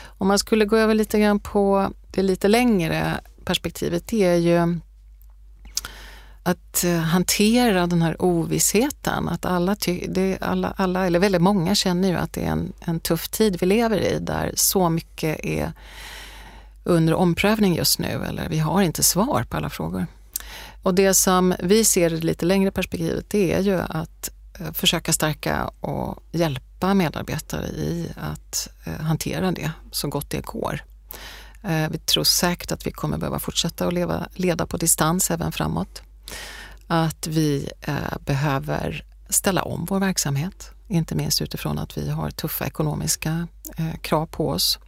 Om 0.04 0.28
man 0.28 0.38
skulle 0.38 0.64
gå 0.64 0.76
över 0.76 0.94
lite 0.94 1.20
grann 1.20 1.40
på 1.40 1.92
det 2.10 2.22
lite 2.22 2.48
längre 2.48 3.20
perspektivet, 3.44 4.06
det 4.06 4.24
är 4.24 4.36
ju 4.36 4.80
att 6.42 6.84
eh, 6.84 6.96
hantera 6.96 7.86
den 7.86 8.02
här 8.02 8.22
ovissheten. 8.22 9.28
Att 9.28 9.46
alla, 9.46 9.76
det, 10.08 10.38
alla, 10.40 10.74
alla, 10.76 11.06
eller 11.06 11.18
väldigt 11.18 11.42
många 11.42 11.74
känner 11.74 12.08
ju 12.08 12.16
att 12.16 12.32
det 12.32 12.40
är 12.40 12.50
en, 12.50 12.72
en 12.80 13.00
tuff 13.00 13.28
tid 13.28 13.56
vi 13.60 13.66
lever 13.66 14.00
i 14.00 14.18
där 14.18 14.52
så 14.56 14.88
mycket 14.88 15.44
är 15.44 15.72
under 16.84 17.14
omprövning 17.14 17.76
just 17.76 17.98
nu 17.98 18.24
eller 18.28 18.48
vi 18.48 18.58
har 18.58 18.82
inte 18.82 19.02
svar 19.02 19.44
på 19.48 19.56
alla 19.56 19.70
frågor. 19.70 20.06
Och 20.82 20.94
det 20.94 21.14
som 21.14 21.54
vi 21.58 21.84
ser 21.84 22.12
i 22.12 22.16
det 22.16 22.26
lite 22.26 22.46
längre 22.46 22.70
perspektivet 22.70 23.24
det 23.28 23.52
är 23.52 23.60
ju 23.60 23.80
att 23.80 24.30
eh, 24.60 24.72
försöka 24.72 25.12
stärka 25.12 25.70
och 25.80 26.22
hjälpa 26.32 26.94
medarbetare 26.94 27.66
i 27.66 28.08
att 28.16 28.68
eh, 28.84 28.92
hantera 28.92 29.52
det 29.52 29.70
så 29.90 30.08
gott 30.08 30.30
det 30.30 30.46
går. 30.46 30.80
Eh, 31.62 31.90
vi 31.90 31.98
tror 31.98 32.24
säkert 32.24 32.72
att 32.72 32.86
vi 32.86 32.90
kommer 32.90 33.18
behöva 33.18 33.38
fortsätta 33.38 33.86
att 33.86 33.92
leva, 33.92 34.28
leda 34.34 34.66
på 34.66 34.76
distans 34.76 35.30
även 35.30 35.52
framåt. 35.52 36.02
Att 36.86 37.26
vi 37.26 37.68
behöver 38.20 39.04
ställa 39.28 39.62
om 39.62 39.84
vår 39.84 40.00
verksamhet, 40.00 40.70
inte 40.88 41.14
minst 41.14 41.42
utifrån 41.42 41.78
att 41.78 41.98
vi 41.98 42.10
har 42.10 42.30
tuffa 42.30 42.66
ekonomiska 42.66 43.48
krav 44.02 44.26
på 44.26 44.48
oss 44.48 44.78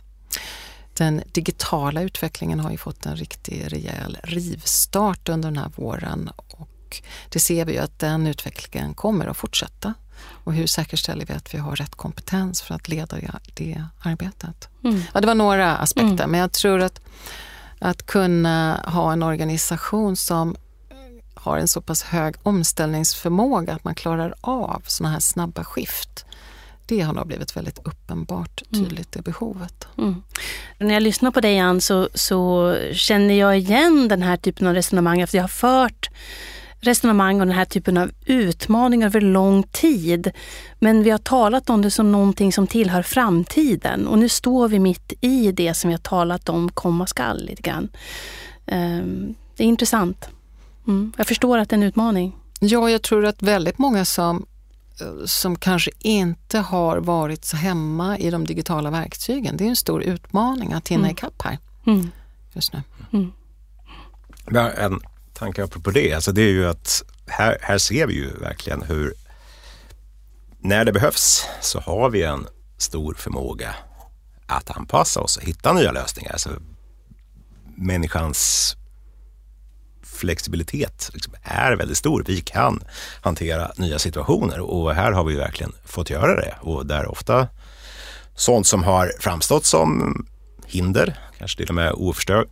den 0.95 1.23
digitala 1.33 2.03
utvecklingen 2.03 2.61
har 2.61 2.71
ju 2.71 2.77
fått 2.77 3.07
en 3.07 3.17
riktig 3.17 3.73
rejäl 3.73 4.19
rivstart 4.25 5.29
under 5.29 5.49
den 5.49 5.59
här 5.59 5.71
våren 5.77 6.31
och 6.37 7.03
det 7.29 7.41
ser 7.41 7.65
vi 7.65 7.73
ju 7.73 7.79
att 7.79 7.99
den 7.99 8.27
utvecklingen 8.27 8.95
kommer 8.95 9.27
att 9.27 9.37
fortsätta. 9.37 9.95
Och 10.45 10.55
hur 10.55 10.67
säkerställer 10.67 11.27
vi 11.27 11.35
att 11.35 11.55
vi 11.55 11.59
har 11.59 11.77
rätt 11.77 11.95
kompetens 11.95 12.63
för 12.63 12.75
att 12.75 12.89
leda 12.89 13.17
det 13.55 13.85
arbetet? 14.03 14.69
Mm. 14.85 15.03
Ja, 15.15 15.21
det 15.21 15.27
var 15.27 15.35
några 15.35 15.77
aspekter, 15.77 16.13
mm. 16.13 16.31
men 16.31 16.41
jag 16.41 16.53
tror 16.53 16.81
att, 16.81 17.01
att 17.79 18.07
kunna 18.07 18.81
ha 18.87 19.13
en 19.13 19.23
organisation 19.23 20.17
som 20.17 20.57
har 21.35 21.59
en 21.59 21.69
så 21.69 21.81
pass 21.81 22.03
hög 22.03 22.35
omställningsförmåga 22.43 23.75
att 23.75 23.85
man 23.85 23.95
klarar 23.95 24.35
av 24.41 24.83
sådana 24.87 25.13
här 25.13 25.21
snabba 25.21 25.65
skift 25.65 26.27
det 26.93 27.01
har 27.01 27.13
nog 27.13 27.27
blivit 27.27 27.57
väldigt 27.57 27.79
uppenbart 27.85 28.63
mm. 28.73 28.85
tydligt, 28.85 29.13
det 29.13 29.23
behovet. 29.23 29.87
Mm. 29.99 30.23
När 30.79 30.95
jag 30.95 31.03
lyssnar 31.03 31.31
på 31.31 31.41
dig 31.41 31.59
Ann 31.59 31.81
så, 31.81 32.09
så 32.15 32.77
känner 32.93 33.35
jag 33.35 33.59
igen 33.59 34.09
den 34.09 34.23
här 34.23 34.37
typen 34.37 34.67
av 34.67 34.75
resonemang 34.75 35.21
efter 35.21 35.39
jag 35.39 35.43
har 35.43 35.49
fört 35.49 36.11
resonemang 36.81 37.41
om 37.41 37.49
den 37.49 37.57
här 37.57 37.65
typen 37.65 37.97
av 37.97 38.11
utmaningar 38.27 39.07
över 39.07 39.21
lång 39.21 39.63
tid. 39.63 40.33
Men 40.79 41.03
vi 41.03 41.11
har 41.11 41.19
talat 41.19 41.71
om 41.71 41.83
det 41.83 41.91
som 41.91 42.13
någonting 42.13 42.53
som 42.53 42.67
tillhör 42.67 43.03
framtiden 43.03 44.07
och 44.07 44.19
nu 44.19 44.29
står 44.29 44.69
vi 44.69 44.79
mitt 44.79 45.13
i 45.21 45.53
det 45.53 45.75
som 45.75 45.89
vi 45.89 45.95
har 45.95 46.01
talat 46.01 46.49
om 46.49 46.69
komma 46.73 47.07
skall 47.07 47.45
lite 47.45 47.63
grann. 47.63 47.89
Ehm, 48.67 49.35
det 49.57 49.65
är 49.65 49.69
intressant. 49.69 50.29
Mm. 50.87 51.13
Jag 51.17 51.27
förstår 51.27 51.59
att 51.59 51.69
det 51.69 51.75
är 51.75 51.79
en 51.79 51.83
utmaning. 51.83 52.37
Ja, 52.61 52.91
jag 52.91 53.03
tror 53.03 53.27
att 53.27 53.43
väldigt 53.43 53.79
många 53.79 54.05
som 54.05 54.47
som 55.27 55.59
kanske 55.59 55.91
inte 55.99 56.59
har 56.59 56.97
varit 56.97 57.45
så 57.45 57.57
hemma 57.57 58.19
i 58.19 58.31
de 58.31 58.47
digitala 58.47 58.91
verktygen. 58.91 59.57
Det 59.57 59.65
är 59.65 59.69
en 59.69 59.77
stor 59.77 60.03
utmaning 60.03 60.73
att 60.73 60.89
hinna 60.89 61.05
mm. 61.05 61.13
ikapp 61.13 61.43
här 61.43 61.59
mm. 61.87 62.11
just 62.53 62.73
nu. 62.73 62.83
Mm. 63.13 63.33
En 64.79 65.01
tanke 65.33 65.65
apropå 65.65 65.91
det, 65.91 66.13
alltså 66.13 66.33
det 66.33 66.43
är 66.43 66.51
ju 66.51 66.69
att 66.69 67.03
här, 67.27 67.59
här 67.61 67.79
ser 67.79 68.07
vi 68.07 68.15
ju 68.15 68.31
verkligen 68.31 68.83
hur 68.83 69.15
när 70.61 70.85
det 70.85 70.93
behövs 70.93 71.47
så 71.61 71.81
har 71.81 72.11
vi 72.11 72.23
en 72.23 72.47
stor 72.79 73.15
förmåga 73.15 73.75
att 74.47 74.71
anpassa 74.71 75.21
oss 75.21 75.37
och 75.37 75.43
hitta 75.43 75.73
nya 75.73 75.93
lösningar. 75.93 76.33
Alltså, 76.33 76.51
människans 77.77 78.77
flexibilitet 80.23 81.11
liksom 81.13 81.35
är 81.43 81.77
väldigt 81.77 81.99
stor. 81.99 82.25
Vi 82.27 82.41
kan 82.41 82.83
hantera 83.21 83.73
nya 83.77 83.99
situationer 83.99 84.61
och 84.61 84.95
här 84.95 85.13
har 85.13 85.25
vi 85.25 85.37
verkligen 85.37 85.73
fått 85.85 86.11
göra 86.11 86.37
det 86.37 86.55
och 86.61 86.87
där 86.87 87.11
ofta 87.11 87.49
sånt 88.35 88.67
som 88.67 88.83
har 88.83 89.13
framstått 89.21 89.65
som 89.65 90.17
hinder, 90.67 91.19
kanske 91.39 91.57
till 91.57 91.69
och 91.69 91.75
med 91.75 91.93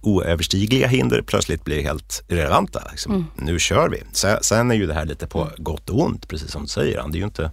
oöverstigliga 0.01 0.89
hinder, 0.89 1.23
plötsligt 1.23 1.65
blir 1.65 1.83
helt 1.83 2.25
irrelevanta. 2.29 2.83
Liksom. 2.91 3.13
Mm. 3.15 3.27
Nu 3.37 3.59
kör 3.59 3.89
vi. 3.89 4.03
Sen 4.43 4.71
är 4.71 4.75
ju 4.75 4.87
det 4.87 4.95
här 4.95 5.05
lite 5.05 5.27
på 5.27 5.51
gott 5.57 5.91
och 5.91 6.01
ont, 6.01 6.29
precis 6.29 6.51
som 6.51 6.63
du 6.63 6.69
säger, 6.69 7.05
Det 7.09 7.17
är 7.17 7.21
ju 7.21 7.25
inte 7.25 7.51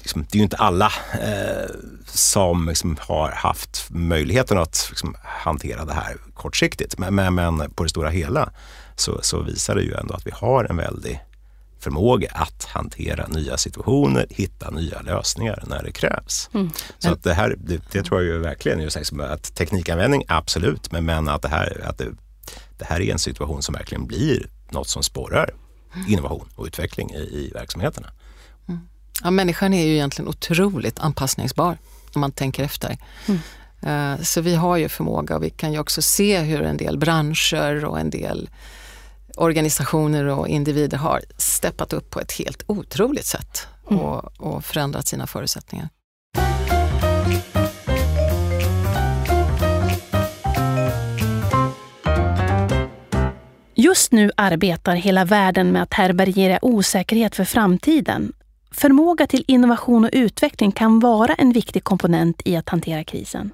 liksom, 0.00 0.26
det 0.30 0.36
är 0.36 0.38
ju 0.38 0.42
inte 0.42 0.56
alla 0.56 0.92
eh, 1.12 1.70
som 2.06 2.68
liksom, 2.68 2.96
har 3.00 3.30
haft 3.30 3.86
möjligheten 3.90 4.58
att 4.58 4.86
liksom, 4.90 5.16
hantera 5.22 5.84
det 5.84 5.92
här 5.92 6.16
kortsiktigt. 6.34 6.98
Men, 6.98 7.14
men, 7.14 7.34
men, 7.34 7.70
på 7.70 7.82
det 7.82 7.88
stora 7.88 8.10
hela 8.10 8.50
så, 8.96 9.18
så 9.22 9.42
visar 9.42 9.74
det 9.74 9.82
ju 9.82 9.94
ändå 9.94 10.14
att 10.14 10.26
vi 10.26 10.30
har 10.34 10.64
en 10.64 10.76
väldig 10.76 11.20
förmåga 11.80 12.30
att 12.34 12.64
hantera 12.64 13.26
nya 13.26 13.56
situationer, 13.56 14.26
hitta 14.30 14.70
nya 14.70 15.00
lösningar 15.00 15.64
när 15.66 15.82
det 15.82 15.92
krävs. 15.92 16.50
Mm. 16.54 16.70
Så 16.98 17.12
att 17.12 17.22
det 17.22 17.34
här, 17.34 17.56
det, 17.58 17.82
det, 17.92 18.02
tror 18.02 18.22
jag 18.22 18.34
ju 18.34 18.38
verkligen, 18.38 18.80
just 18.80 18.96
liksom 18.96 19.20
att 19.20 19.54
teknikanvändning, 19.54 20.24
absolut, 20.28 20.92
men, 20.92 21.04
men 21.04 21.28
att, 21.28 21.42
det 21.42 21.48
här, 21.48 21.80
att 21.84 21.98
det, 21.98 22.08
det 22.78 22.84
här 22.84 23.00
är 23.00 23.12
en 23.12 23.18
situation 23.18 23.62
som 23.62 23.74
verkligen 23.74 24.06
blir 24.06 24.48
något 24.70 24.88
som 24.88 25.02
sporrar 25.02 25.50
innovation 26.08 26.48
och 26.54 26.66
utveckling 26.66 27.10
i, 27.10 27.18
i 27.18 27.50
verksamheterna. 27.54 28.08
Ja, 29.22 29.30
människan 29.30 29.74
är 29.74 29.86
ju 29.86 29.92
egentligen 29.92 30.28
otroligt 30.28 30.98
anpassningsbar 30.98 31.78
om 32.14 32.20
man 32.20 32.32
tänker 32.32 32.64
efter. 32.64 32.98
Mm. 33.28 33.40
Uh, 33.86 34.22
så 34.22 34.40
vi 34.40 34.54
har 34.54 34.76
ju 34.76 34.88
förmåga 34.88 35.36
och 35.36 35.42
vi 35.42 35.50
kan 35.50 35.72
ju 35.72 35.78
också 35.78 36.02
se 36.02 36.38
hur 36.38 36.62
en 36.62 36.76
del 36.76 36.98
branscher 36.98 37.84
och 37.84 38.00
en 38.00 38.10
del 38.10 38.50
organisationer 39.36 40.24
och 40.24 40.48
individer 40.48 40.98
har 40.98 41.22
steppat 41.36 41.92
upp 41.92 42.10
på 42.10 42.20
ett 42.20 42.32
helt 42.32 42.62
otroligt 42.66 43.26
sätt 43.26 43.66
mm. 43.90 44.02
och, 44.02 44.40
och 44.40 44.64
förändrat 44.64 45.08
sina 45.08 45.26
förutsättningar. 45.26 45.88
Just 53.74 54.12
nu 54.12 54.30
arbetar 54.36 54.94
hela 54.94 55.24
världen 55.24 55.72
med 55.72 55.82
att 55.82 55.94
härbärgera 55.94 56.58
osäkerhet 56.62 57.36
för 57.36 57.44
framtiden. 57.44 58.32
Förmåga 58.70 59.26
till 59.26 59.44
innovation 59.46 60.04
och 60.04 60.10
utveckling 60.12 60.72
kan 60.72 61.00
vara 61.00 61.34
en 61.34 61.52
viktig 61.52 61.84
komponent 61.84 62.42
i 62.44 62.56
att 62.56 62.68
hantera 62.68 63.04
krisen. 63.04 63.50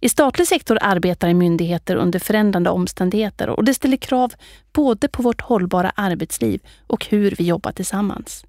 I 0.00 0.08
statlig 0.08 0.48
sektor 0.48 0.78
arbetar 0.80 1.34
myndigheter 1.34 1.96
under 1.96 2.18
förändrande 2.18 2.70
omständigheter 2.70 3.48
och 3.48 3.64
det 3.64 3.74
ställer 3.74 3.96
krav 3.96 4.32
både 4.72 5.08
på 5.08 5.22
vårt 5.22 5.40
hållbara 5.40 5.92
arbetsliv 5.94 6.60
och 6.86 7.06
hur 7.06 7.34
vi 7.38 7.44
jobbar 7.44 7.72
tillsammans. 7.72 8.44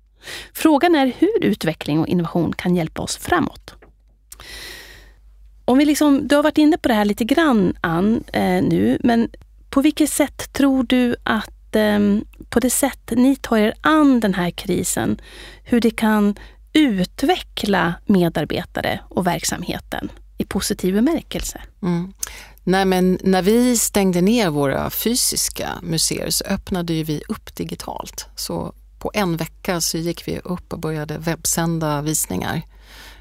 Frågan 0.54 0.96
är 0.96 1.14
hur 1.18 1.44
utveckling 1.44 2.00
och 2.00 2.08
innovation 2.08 2.54
kan 2.54 2.76
hjälpa 2.76 3.02
oss 3.02 3.18
framåt. 3.18 3.76
Om 5.66 5.78
vi 5.78 5.86
liksom, 5.86 6.28
du 6.28 6.36
har 6.36 6.44
varit 6.44 6.58
inne 6.58 6.78
på 6.78 6.88
det 6.88 6.94
här 6.94 7.06
lite 7.06 7.24
grann, 7.24 7.78
Ann, 7.82 8.24
eh, 8.34 8.64
nu, 8.64 8.98
men 9.04 9.30
på 9.70 9.82
vilket 9.82 10.10
sätt 10.10 10.54
tror 10.54 10.84
du 10.84 11.16
att, 11.24 11.54
eh, 11.76 12.00
på 12.50 12.60
det 12.60 12.70
sätt 12.70 13.14
ni 13.16 13.36
tar 13.36 13.58
er 13.58 13.74
an 13.82 14.20
den 14.20 14.34
här 14.34 14.52
krisen, 14.52 15.22
hur 15.64 15.82
det 15.82 15.92
kan 15.92 16.36
utveckla 16.74 17.94
medarbetare 18.06 19.00
och 19.10 19.28
verksamheten? 19.28 20.10
i 20.38 20.46
positiv 20.46 20.94
bemärkelse. 20.94 21.62
Mm. 21.82 22.14
Nej, 22.64 22.86
men 22.86 23.20
när 23.24 23.42
vi 23.42 23.78
stängde 23.78 24.22
ner 24.22 24.50
våra 24.50 24.90
fysiska 24.90 25.70
museer 25.82 26.30
så 26.30 26.44
öppnade 26.44 27.04
vi 27.04 27.24
upp 27.28 27.56
digitalt. 27.56 28.28
Så 28.36 28.74
på 29.00 29.12
en 29.14 29.38
vecka 29.38 29.82
så 29.82 29.98
gick 29.98 30.28
vi 30.28 30.40
upp 30.40 30.74
och 30.74 30.80
började 30.80 31.18
webbsända 31.18 32.02
visningar. 32.02 32.62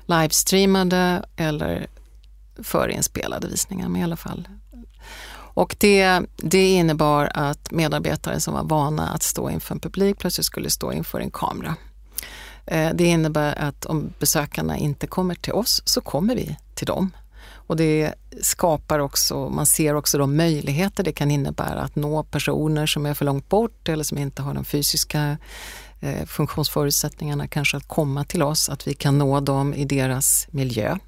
Livestreamade 0.07 1.25
eller 1.37 1.87
förinspelade 2.63 3.49
visningar, 3.49 3.89
men 3.89 4.01
i 4.01 4.05
alla 4.05 4.17
fall. 4.17 4.49
Och 5.55 5.77
det, 5.79 6.21
det 6.37 6.73
innebar 6.73 7.31
att 7.35 7.71
medarbetare 7.71 8.41
som 8.41 8.55
var 8.55 8.65
vana 8.65 9.09
att 9.09 9.23
stå 9.23 9.51
inför 9.51 9.75
en 9.75 9.81
publik 9.81 10.19
plötsligt 10.19 10.47
skulle 10.47 10.71
stå 10.71 10.93
inför 10.93 11.21
en 11.21 11.31
kamera. 11.31 11.77
Eh, 12.67 12.91
det 12.95 13.05
innebär 13.05 13.59
att 13.59 13.85
om 13.85 14.13
besökarna 14.19 14.77
inte 14.77 15.07
kommer 15.07 15.35
till 15.35 15.53
oss 15.53 15.83
så 15.85 16.01
kommer 16.01 16.37
vi 16.37 16.57
till 16.75 16.87
dem. 16.87 17.11
Och 17.67 17.77
det 17.77 18.15
skapar 18.41 18.99
också, 18.99 19.49
man 19.49 19.67
ser 19.67 19.95
också 19.95 20.19
de 20.19 20.37
möjligheter 20.37 21.05
det 21.05 21.13
kan 21.13 21.31
innebära 21.31 21.81
att 21.81 21.97
nå 21.97 22.23
personer 22.23 22.87
som 22.87 23.07
är 23.07 23.15
för 23.15 23.25
långt 23.25 23.49
bort 23.49 23.89
eller 23.89 24.05
som 24.05 24.19
inte 24.19 24.43
har 24.43 24.55
de 24.55 24.65
fysiska 24.65 25.39
eh, 26.01 26.27
funktionsförutsättningarna 26.27 27.49
kanske 27.49 27.77
att 27.77 27.89
komma 27.89 28.25
till 28.25 28.43
oss, 28.43 28.69
att 28.69 28.87
vi 28.87 28.95
kan 28.95 29.19
nå 29.19 29.41
dem 29.41 29.75
i 29.75 29.85
deras 29.85 30.47
miljö. 30.51 30.99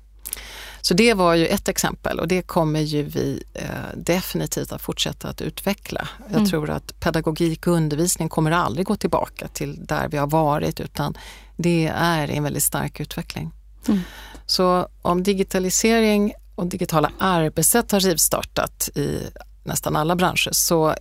Så 0.86 0.94
det 0.94 1.14
var 1.14 1.34
ju 1.34 1.46
ett 1.46 1.68
exempel 1.68 2.20
och 2.20 2.28
det 2.28 2.42
kommer 2.42 2.80
ju 2.80 3.02
vi 3.02 3.42
eh, 3.54 3.68
definitivt 3.96 4.72
att 4.72 4.82
fortsätta 4.82 5.28
att 5.28 5.40
utveckla. 5.40 6.08
Jag 6.26 6.36
mm. 6.36 6.46
tror 6.46 6.70
att 6.70 7.00
pedagogik 7.00 7.66
och 7.66 7.72
undervisning 7.72 8.28
kommer 8.28 8.50
aldrig 8.50 8.86
gå 8.86 8.96
tillbaka 8.96 9.48
till 9.48 9.86
där 9.86 10.08
vi 10.08 10.16
har 10.16 10.26
varit 10.26 10.80
utan 10.80 11.18
det 11.56 11.92
är 11.96 12.30
en 12.30 12.42
väldigt 12.42 12.62
stark 12.62 13.00
utveckling. 13.00 13.50
Mm. 13.88 14.00
Så 14.46 14.88
om 15.02 15.22
digitalisering 15.22 16.32
och 16.54 16.66
digitala 16.66 17.10
arbetssätt 17.18 17.92
har 17.92 18.00
rivstartat 18.00 18.88
i 18.94 19.20
nästan 19.62 19.96
alla 19.96 20.16
branscher 20.16 20.50
så 20.52 20.90
eh, 20.90 20.96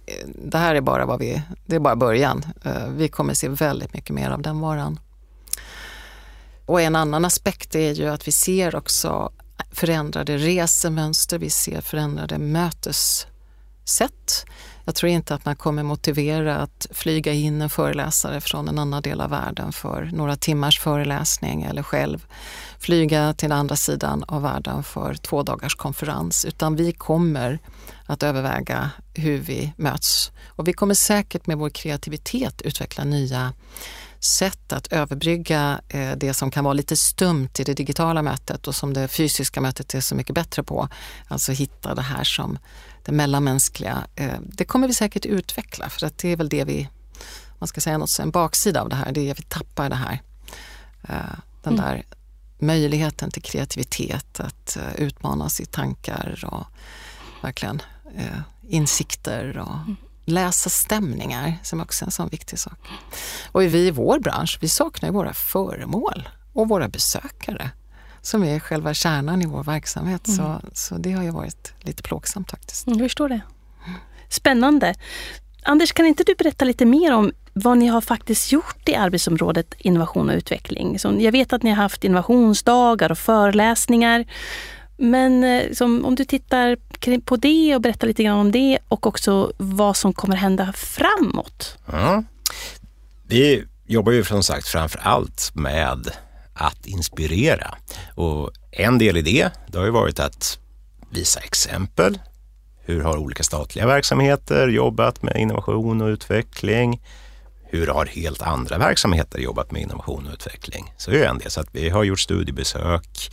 det 0.46 0.58
här 0.58 0.76
är 0.76 0.82
bara, 0.82 1.06
vad 1.06 1.20
vi, 1.20 1.42
det 1.66 1.76
är 1.76 1.80
bara 1.80 1.96
början. 1.96 2.46
Eh, 2.64 2.88
vi 2.88 3.08
kommer 3.08 3.34
se 3.34 3.48
väldigt 3.50 3.94
mycket 3.94 4.16
mer 4.16 4.30
av 4.30 4.42
den 4.42 4.60
varan. 4.60 5.00
Och 6.66 6.82
en 6.82 6.96
annan 6.96 7.26
aspekt 7.26 7.76
är 7.76 7.92
ju 7.92 8.08
att 8.08 8.28
vi 8.28 8.32
ser 8.32 8.76
också 8.76 9.32
förändrade 9.72 10.38
resemönster, 10.38 11.40
vi 11.40 11.50
ser 11.50 11.82
förändrade 11.82 12.38
mötessätt. 12.38 14.46
Jag 14.86 14.96
tror 14.96 15.10
inte 15.10 15.36
att 15.36 15.46
man 15.46 15.56
kommer 15.56 15.84
motivera 15.84 16.58
att 16.58 16.88
flyga 16.92 17.34
in 17.34 17.62
en 17.62 17.70
föreläsare 17.70 18.42
från 18.42 18.68
en 18.68 18.80
annan 18.80 19.02
del 19.02 19.22
av 19.22 19.30
världen 19.30 19.72
för 19.72 20.10
några 20.14 20.36
timmars 20.36 20.80
föreläsning 20.80 21.64
eller 21.64 21.84
själv 21.84 22.26
flyga 22.80 23.34
till 23.34 23.52
andra 23.52 23.76
sidan 23.76 24.24
av 24.28 24.42
världen 24.42 24.84
för 24.84 25.14
två 25.14 25.44
dagars 25.44 25.76
konferens, 25.76 26.46
utan 26.46 26.76
vi 26.76 26.94
kommer 26.94 27.60
att 28.06 28.24
överväga 28.24 28.90
hur 29.14 29.38
vi 29.38 29.74
möts. 29.78 30.32
Och 30.48 30.68
vi 30.68 30.74
kommer 30.74 30.94
säkert 30.94 31.48
med 31.48 31.58
vår 31.58 31.70
kreativitet 31.70 32.62
utveckla 32.62 33.04
nya 33.04 33.54
sätt 34.26 34.74
att 34.74 34.88
överbrygga 34.88 35.82
eh, 35.90 36.12
det 36.18 36.34
som 36.34 36.52
kan 36.52 36.64
vara 36.64 36.74
lite 36.74 36.98
stumt 36.98 37.50
i 37.60 37.64
det 37.64 37.74
digitala 37.74 38.22
mötet 38.22 38.68
och 38.68 38.76
som 38.76 38.94
det 38.94 39.08
fysiska 39.08 39.62
mötet 39.62 39.94
är 39.94 40.02
så 40.02 40.16
mycket 40.16 40.36
bättre 40.36 40.64
på. 40.64 40.88
Alltså 41.28 41.52
hitta 41.52 41.96
det 41.96 42.02
här 42.02 42.24
som 42.24 42.58
det 43.04 43.12
mellanmänskliga. 43.12 44.08
Eh, 44.16 44.40
det 44.42 44.66
kommer 44.66 44.88
vi 44.88 44.94
säkert 44.94 45.26
utveckla 45.26 45.90
för 45.90 46.06
att 46.08 46.18
det 46.18 46.30
är 46.30 46.38
väl 46.38 46.50
det 46.50 46.64
vi, 46.64 46.90
man 47.60 47.68
ska 47.68 47.82
säga 47.82 47.98
något, 47.98 48.20
en 48.20 48.32
baksida 48.32 48.82
av 48.82 48.90
det 48.90 48.96
här, 48.96 49.12
det 49.12 49.28
är 49.28 49.32
att 49.32 49.40
vi 49.40 49.44
tappar 49.44 49.90
det 49.90 49.96
här. 49.96 50.22
Eh, 51.04 51.38
den 51.64 51.74
mm. 51.74 51.86
där 51.86 52.04
möjligheten 52.60 53.32
till 53.32 53.44
kreativitet, 53.44 54.40
att 54.40 54.78
utmanas 54.96 55.60
i 55.60 55.66
tankar 55.66 56.46
och 56.52 56.66
verkligen 57.42 57.82
insikter 58.62 59.58
och 59.58 59.74
mm 59.74 59.96
läsa 60.26 60.70
stämningar 60.70 61.58
som 61.64 61.82
också 61.82 62.06
är 62.06 62.08
en 62.08 62.12
sån 62.12 62.30
viktig 62.30 62.60
sak. 62.60 62.80
Och 63.52 63.62
vi 63.62 63.88
i 63.88 63.92
vår 63.92 64.20
bransch, 64.20 64.58
vi 64.62 64.70
saknar 64.70 65.12
våra 65.12 65.34
föremål 65.34 66.30
och 66.54 66.70
våra 66.70 66.88
besökare 66.88 67.72
som 68.22 68.44
är 68.44 68.60
själva 68.60 68.94
kärnan 68.94 69.42
i 69.42 69.46
vår 69.46 69.64
verksamhet. 69.64 70.28
Mm. 70.28 70.38
Så, 70.38 70.62
så 70.74 70.98
det 70.98 71.12
har 71.12 71.24
ju 71.24 71.30
varit 71.30 71.74
lite 71.80 72.04
plågsamt 72.04 72.52
faktiskt. 72.52 72.88
Jag 72.88 73.00
förstår 73.00 73.30
det. 73.30 73.42
Spännande. 74.30 74.96
Anders, 75.64 75.92
kan 75.92 76.06
inte 76.06 76.24
du 76.24 76.36
berätta 76.36 76.66
lite 76.66 76.86
mer 76.86 77.14
om 77.14 77.32
vad 77.54 77.78
ni 77.78 77.88
har 77.88 78.02
faktiskt 78.02 78.52
gjort 78.52 78.90
i 78.90 78.96
arbetsområdet 78.96 79.74
innovation 79.78 80.30
och 80.30 80.36
utveckling? 80.36 81.00
Så 81.00 81.16
jag 81.20 81.32
vet 81.32 81.54
att 81.54 81.64
ni 81.64 81.70
har 81.70 81.78
haft 81.78 82.04
innovationsdagar 82.04 83.12
och 83.12 83.18
föreläsningar. 83.18 84.26
Men 84.98 85.44
eh, 85.44 85.72
som, 85.72 86.06
om 86.06 86.16
du 86.16 86.26
tittar 86.26 86.78
på 87.20 87.36
det 87.36 87.76
och 87.76 87.82
berättar 87.82 88.08
lite 88.08 88.24
grann 88.24 88.38
om 88.38 88.52
det 88.52 88.80
och 88.88 89.08
också 89.08 89.54
vad 89.58 89.98
som 89.98 90.14
kommer 90.14 90.36
hända 90.36 90.74
framåt. 90.74 91.78
Ja. 91.92 92.24
Vi 93.28 93.64
jobbar 93.88 94.12
ju 94.12 94.24
som 94.24 94.44
sagt 94.44 94.68
framför 94.68 95.00
allt 95.00 95.52
med 95.54 96.12
att 96.54 96.86
inspirera 96.86 97.76
och 98.16 98.52
en 98.72 98.98
del 98.98 99.18
i 99.18 99.22
det, 99.22 99.50
det 99.68 99.78
har 99.78 99.86
ju 99.86 99.92
varit 99.92 100.20
att 100.20 100.60
visa 101.10 101.40
exempel. 101.40 102.20
Hur 102.86 103.02
har 103.02 103.18
olika 103.18 103.44
statliga 103.44 103.88
verksamheter 103.88 104.68
jobbat 104.68 105.24
med 105.24 105.38
innovation 105.38 106.02
och 106.02 106.08
utveckling? 106.08 107.02
Hur 107.74 107.88
har 107.88 108.06
helt 108.06 108.42
andra 108.42 108.78
verksamheter 108.78 109.40
jobbat 109.40 109.72
med 109.72 109.82
innovation 109.82 110.28
och 110.28 110.34
utveckling? 110.34 110.94
Så 110.98 111.12
är 111.12 111.26
en 111.26 111.38
del. 111.38 111.52
Så 111.52 111.62
att 111.62 111.70
vi 111.72 111.90
har 111.90 112.04
gjort 112.04 112.20
studiebesök, 112.20 113.32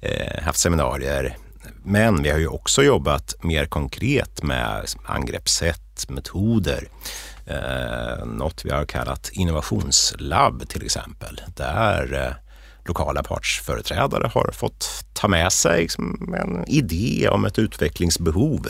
eh, 0.00 0.42
haft 0.42 0.58
seminarier, 0.58 1.36
men 1.84 2.22
vi 2.22 2.30
har 2.30 2.38
ju 2.38 2.46
också 2.46 2.82
jobbat 2.82 3.34
mer 3.42 3.66
konkret 3.66 4.42
med 4.42 4.84
angreppssätt, 5.04 6.08
metoder. 6.08 6.88
Eh, 7.46 8.26
något 8.26 8.64
vi 8.64 8.70
har 8.70 8.84
kallat 8.84 9.30
innovationslabb 9.32 10.68
till 10.68 10.84
exempel, 10.84 11.40
där 11.56 12.26
eh, 12.26 12.34
lokala 12.88 13.22
partsföreträdare 13.22 14.30
har 14.34 14.50
fått 14.52 15.04
ta 15.12 15.28
med 15.28 15.52
sig 15.52 15.80
liksom, 15.80 16.34
en 16.38 16.64
idé 16.68 17.28
om 17.28 17.44
ett 17.44 17.58
utvecklingsbehov 17.58 18.68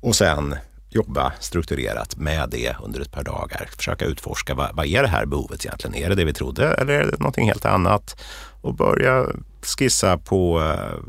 och 0.00 0.16
sen 0.16 0.56
jobba 0.96 1.32
strukturerat 1.40 2.16
med 2.16 2.48
det 2.50 2.76
under 2.82 3.00
ett 3.00 3.12
par 3.12 3.24
dagar. 3.24 3.68
Försöka 3.76 4.04
utforska 4.04 4.54
vad, 4.54 4.76
vad 4.76 4.86
är 4.86 5.02
det 5.02 5.08
här 5.08 5.26
behovet 5.26 5.64
egentligen? 5.64 5.94
Är 5.96 6.08
det 6.08 6.14
det 6.14 6.24
vi 6.24 6.32
trodde 6.32 6.74
eller 6.74 6.92
är 6.92 7.04
det 7.04 7.18
någonting 7.18 7.46
helt 7.48 7.64
annat? 7.64 8.16
Och 8.60 8.74
börja 8.74 9.26
skissa 9.62 10.18
på 10.18 10.60
uh, 10.60 11.02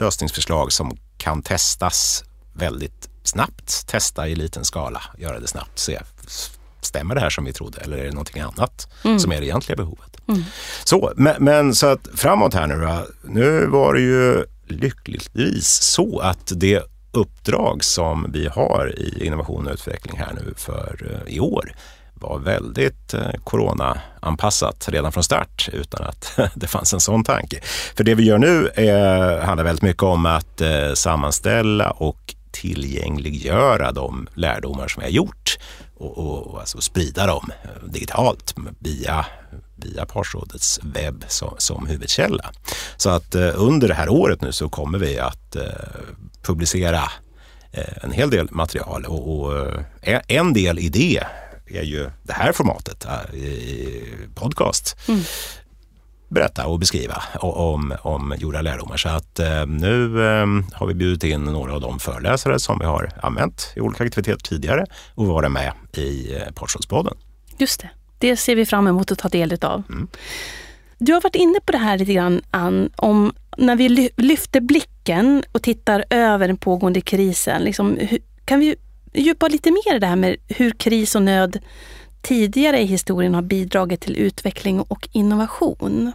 lösningsförslag 0.00 0.72
som 0.72 0.96
kan 1.16 1.42
testas 1.42 2.24
väldigt 2.54 3.08
snabbt. 3.22 3.88
Testa 3.88 4.28
i 4.28 4.34
liten 4.34 4.64
skala, 4.64 5.02
göra 5.18 5.40
det 5.40 5.46
snabbt, 5.46 5.78
se 5.78 5.98
stämmer 6.80 7.14
det 7.14 7.20
här 7.20 7.30
som 7.30 7.44
vi 7.44 7.52
trodde 7.52 7.80
eller 7.80 7.98
är 7.98 8.04
det 8.04 8.10
någonting 8.10 8.42
annat 8.42 8.88
mm. 9.04 9.18
som 9.18 9.32
är 9.32 9.40
det 9.40 9.46
egentliga 9.46 9.76
behovet? 9.76 10.16
Mm. 10.28 10.44
Så, 10.84 11.12
men, 11.16 11.44
men, 11.44 11.74
så 11.74 11.86
att 11.86 12.08
framåt 12.14 12.54
här 12.54 12.66
nu 12.66 12.80
då, 12.80 13.06
nu 13.22 13.66
var 13.66 13.94
det 13.94 14.00
ju 14.00 14.44
lyckligtvis 14.66 15.66
så 15.68 16.18
att 16.18 16.52
det 16.56 16.82
uppdrag 17.12 17.84
som 17.84 18.26
vi 18.32 18.48
har 18.48 18.94
i 18.98 19.26
innovation 19.26 19.66
och 19.66 19.72
utveckling 19.72 20.18
här 20.18 20.32
nu 20.34 20.54
för 20.56 21.22
eh, 21.26 21.34
i 21.34 21.40
år 21.40 21.72
var 22.14 22.38
väldigt 22.38 23.14
coronaanpassat 23.44 23.44
corona-anpassat 23.44 24.88
redan 24.88 25.12
från 25.12 25.24
start 25.24 25.68
utan 25.72 26.06
att 26.06 26.38
det 26.54 26.66
fanns 26.66 26.92
en 26.92 27.00
sån 27.00 27.24
tanke. 27.24 27.60
För 27.96 28.04
det 28.04 28.14
vi 28.14 28.24
gör 28.24 28.38
nu 28.38 28.70
är, 28.74 29.40
handlar 29.40 29.64
väldigt 29.64 29.82
mycket 29.82 30.02
om 30.02 30.26
att 30.26 30.62
sammanställa 30.94 31.90
och 31.90 32.34
tillgängliggöra 32.50 33.92
de 33.92 34.28
lärdomar 34.34 34.88
som 34.88 35.00
vi 35.00 35.06
har 35.06 35.12
gjort 35.12 35.58
och, 35.98 36.18
och, 36.18 36.46
och 36.46 36.60
alltså 36.60 36.80
sprida 36.80 37.26
dem 37.26 37.52
digitalt 37.84 38.54
via, 38.78 39.26
via 39.76 40.06
Parsrådets 40.06 40.80
webb 40.82 41.24
som, 41.28 41.54
som 41.58 41.86
huvudkälla. 41.86 42.50
Så 42.96 43.10
att 43.10 43.34
eh, 43.34 43.50
under 43.54 43.88
det 43.88 43.94
här 43.94 44.08
året 44.08 44.40
nu 44.40 44.52
så 44.52 44.68
kommer 44.68 44.98
vi 44.98 45.18
att 45.18 45.56
eh, 45.56 45.62
publicera 46.42 47.02
eh, 47.72 48.04
en 48.04 48.12
hel 48.12 48.30
del 48.30 48.48
material 48.50 49.04
och, 49.04 49.38
och 49.38 49.56
eh, 50.02 50.20
en 50.28 50.52
del 50.52 50.78
i 50.78 50.88
det 50.88 51.22
är 51.66 51.82
ju 51.82 52.10
det 52.22 52.32
här 52.32 52.52
formatet, 52.52 53.04
eh, 53.04 53.12
podcast. 54.34 54.96
Mm 55.08 55.20
berätta 56.30 56.66
och 56.66 56.78
beskriva 56.78 57.22
om, 57.40 57.94
om 58.02 58.34
gjorda 58.38 58.62
lärdomar. 58.62 58.96
Så 58.96 59.08
att 59.08 59.40
nu 59.66 60.08
har 60.72 60.86
vi 60.86 60.94
bjudit 60.94 61.24
in 61.24 61.44
några 61.44 61.74
av 61.74 61.80
de 61.80 61.98
föreläsare 61.98 62.58
som 62.58 62.78
vi 62.78 62.84
har 62.84 63.10
använt 63.22 63.72
i 63.76 63.80
olika 63.80 64.04
aktiviteter 64.04 64.42
tidigare 64.42 64.86
och 65.14 65.26
vara 65.26 65.48
med 65.48 65.72
i 65.96 66.34
Portrådspodden. 66.54 67.14
Just 67.58 67.80
det, 67.80 67.90
det 68.18 68.36
ser 68.36 68.56
vi 68.56 68.66
fram 68.66 68.86
emot 68.86 69.12
att 69.12 69.18
ta 69.18 69.28
del 69.28 69.58
av. 69.62 69.82
Mm. 69.88 70.08
Du 70.98 71.12
har 71.12 71.20
varit 71.20 71.34
inne 71.34 71.60
på 71.60 71.72
det 71.72 71.78
här 71.78 71.98
lite 71.98 72.12
grann 72.12 72.42
Ann, 72.50 72.90
om 72.96 73.32
när 73.58 73.76
vi 73.76 74.10
lyfter 74.16 74.60
blicken 74.60 75.44
och 75.52 75.62
tittar 75.62 76.04
över 76.10 76.48
den 76.48 76.56
pågående 76.56 77.00
krisen. 77.00 77.62
Liksom, 77.62 77.98
kan 78.44 78.60
vi 78.60 78.76
djupa 79.12 79.48
lite 79.48 79.70
mer 79.70 79.96
i 79.96 79.98
det 79.98 80.06
här 80.06 80.16
med 80.16 80.36
hur 80.48 80.70
kris 80.70 81.14
och 81.14 81.22
nöd 81.22 81.58
tidigare 82.22 82.80
i 82.80 82.84
historien 82.84 83.34
har 83.34 83.42
bidragit 83.42 84.00
till 84.00 84.16
utveckling 84.16 84.80
och 84.80 85.08
innovation? 85.12 86.12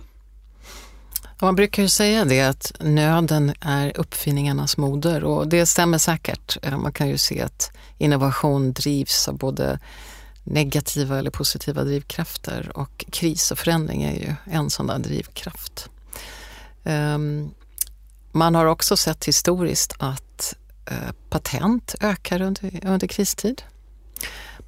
Man 1.41 1.55
brukar 1.55 1.83
ju 1.83 1.89
säga 1.89 2.25
det 2.25 2.41
att 2.41 2.71
nöden 2.79 3.53
är 3.59 3.97
uppfinningarnas 3.97 4.77
moder 4.77 5.23
och 5.23 5.47
det 5.47 5.65
stämmer 5.65 5.97
säkert. 5.97 6.57
Eh, 6.61 6.77
man 6.77 6.93
kan 6.93 7.09
ju 7.09 7.17
se 7.17 7.41
att 7.41 7.71
innovation 7.97 8.73
drivs 8.73 9.27
av 9.27 9.37
både 9.37 9.79
negativa 10.43 11.19
eller 11.19 11.31
positiva 11.31 11.83
drivkrafter 11.83 12.71
och 12.75 13.05
kris 13.11 13.51
och 13.51 13.59
förändring 13.59 14.03
är 14.03 14.13
ju 14.13 14.33
en 14.45 14.69
sån 14.69 14.87
där 14.87 14.99
drivkraft. 14.99 15.89
Ehm, 16.83 17.51
man 18.31 18.55
har 18.55 18.65
också 18.65 18.97
sett 18.97 19.25
historiskt 19.25 19.95
att 19.99 20.55
eh, 20.85 21.11
patent 21.29 21.95
ökar 22.01 22.41
under, 22.41 22.79
under 22.85 23.07
kristid. 23.07 23.61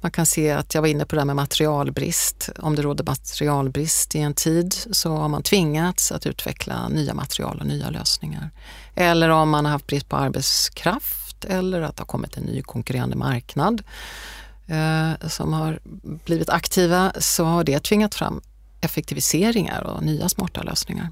Man 0.00 0.10
kan 0.10 0.26
se 0.26 0.50
att 0.50 0.74
jag 0.74 0.82
var 0.82 0.88
inne 0.88 1.04
på 1.04 1.14
det 1.14 1.20
här 1.20 1.26
med 1.26 1.36
materialbrist. 1.36 2.50
Om 2.58 2.76
det 2.76 2.82
råder 2.82 3.04
materialbrist 3.04 4.14
i 4.14 4.18
en 4.18 4.34
tid 4.34 4.74
så 4.90 5.16
har 5.16 5.28
man 5.28 5.42
tvingats 5.42 6.12
att 6.12 6.26
utveckla 6.26 6.88
nya 6.88 7.14
material 7.14 7.60
och 7.60 7.66
nya 7.66 7.90
lösningar. 7.90 8.50
Eller 8.94 9.28
om 9.28 9.50
man 9.50 9.64
har 9.64 9.72
haft 9.72 9.86
brist 9.86 10.08
på 10.08 10.16
arbetskraft 10.16 11.44
eller 11.44 11.80
att 11.80 11.96
det 11.96 12.00
har 12.00 12.06
kommit 12.06 12.36
en 12.36 12.42
ny 12.42 12.62
konkurrerande 12.62 13.16
marknad 13.16 13.82
eh, 14.66 15.28
som 15.28 15.52
har 15.52 15.80
blivit 16.24 16.50
aktiva 16.50 17.12
så 17.18 17.44
har 17.44 17.64
det 17.64 17.84
tvingat 17.84 18.14
fram 18.14 18.40
effektiviseringar 18.80 19.82
och 19.82 20.02
nya 20.02 20.28
smarta 20.28 20.62
lösningar. 20.62 21.10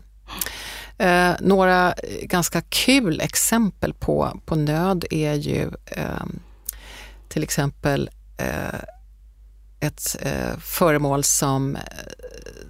Eh, 0.99 1.33
några 1.41 1.95
ganska 2.23 2.61
kul 2.61 3.21
exempel 3.21 3.95
på, 3.95 4.41
på 4.45 4.55
nöd 4.55 5.05
är 5.11 5.35
ju 5.35 5.71
eh, 5.87 6.25
till 7.29 7.43
exempel 7.43 8.11
eh, 8.37 8.81
ett 9.81 10.17
eh, 10.21 10.59
föremål 10.59 11.25
som, 11.25 11.77
eh, 11.77 11.83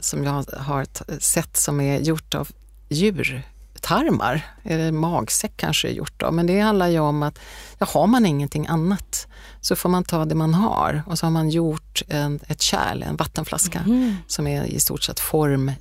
som 0.00 0.24
jag 0.24 0.44
har 0.56 0.86
sett 1.20 1.56
som 1.56 1.80
är 1.80 2.00
gjort 2.00 2.34
av 2.34 2.48
djurtarmar, 2.88 4.46
eller 4.62 4.92
magsäck 4.92 5.52
kanske 5.56 5.88
är 5.88 5.92
gjort 5.92 6.22
av. 6.22 6.34
Men 6.34 6.46
det 6.46 6.60
handlar 6.60 6.88
ju 6.88 6.98
om 6.98 7.22
att 7.22 7.38
ja, 7.78 7.86
har 7.90 8.06
man 8.06 8.26
ingenting 8.26 8.66
annat 8.66 9.26
så 9.60 9.76
får 9.76 9.88
man 9.88 10.04
ta 10.04 10.24
det 10.24 10.34
man 10.34 10.54
har 10.54 11.02
och 11.06 11.18
så 11.18 11.26
har 11.26 11.30
man 11.30 11.50
gjort 11.50 12.02
en, 12.08 12.40
ett 12.46 12.62
kärl, 12.62 13.02
en 13.02 13.16
vattenflaska 13.16 13.78
mm. 13.78 14.16
som 14.26 14.46
är 14.46 14.64
i 14.64 14.80
stort 14.80 15.02
sett 15.02 15.20
form 15.20 15.72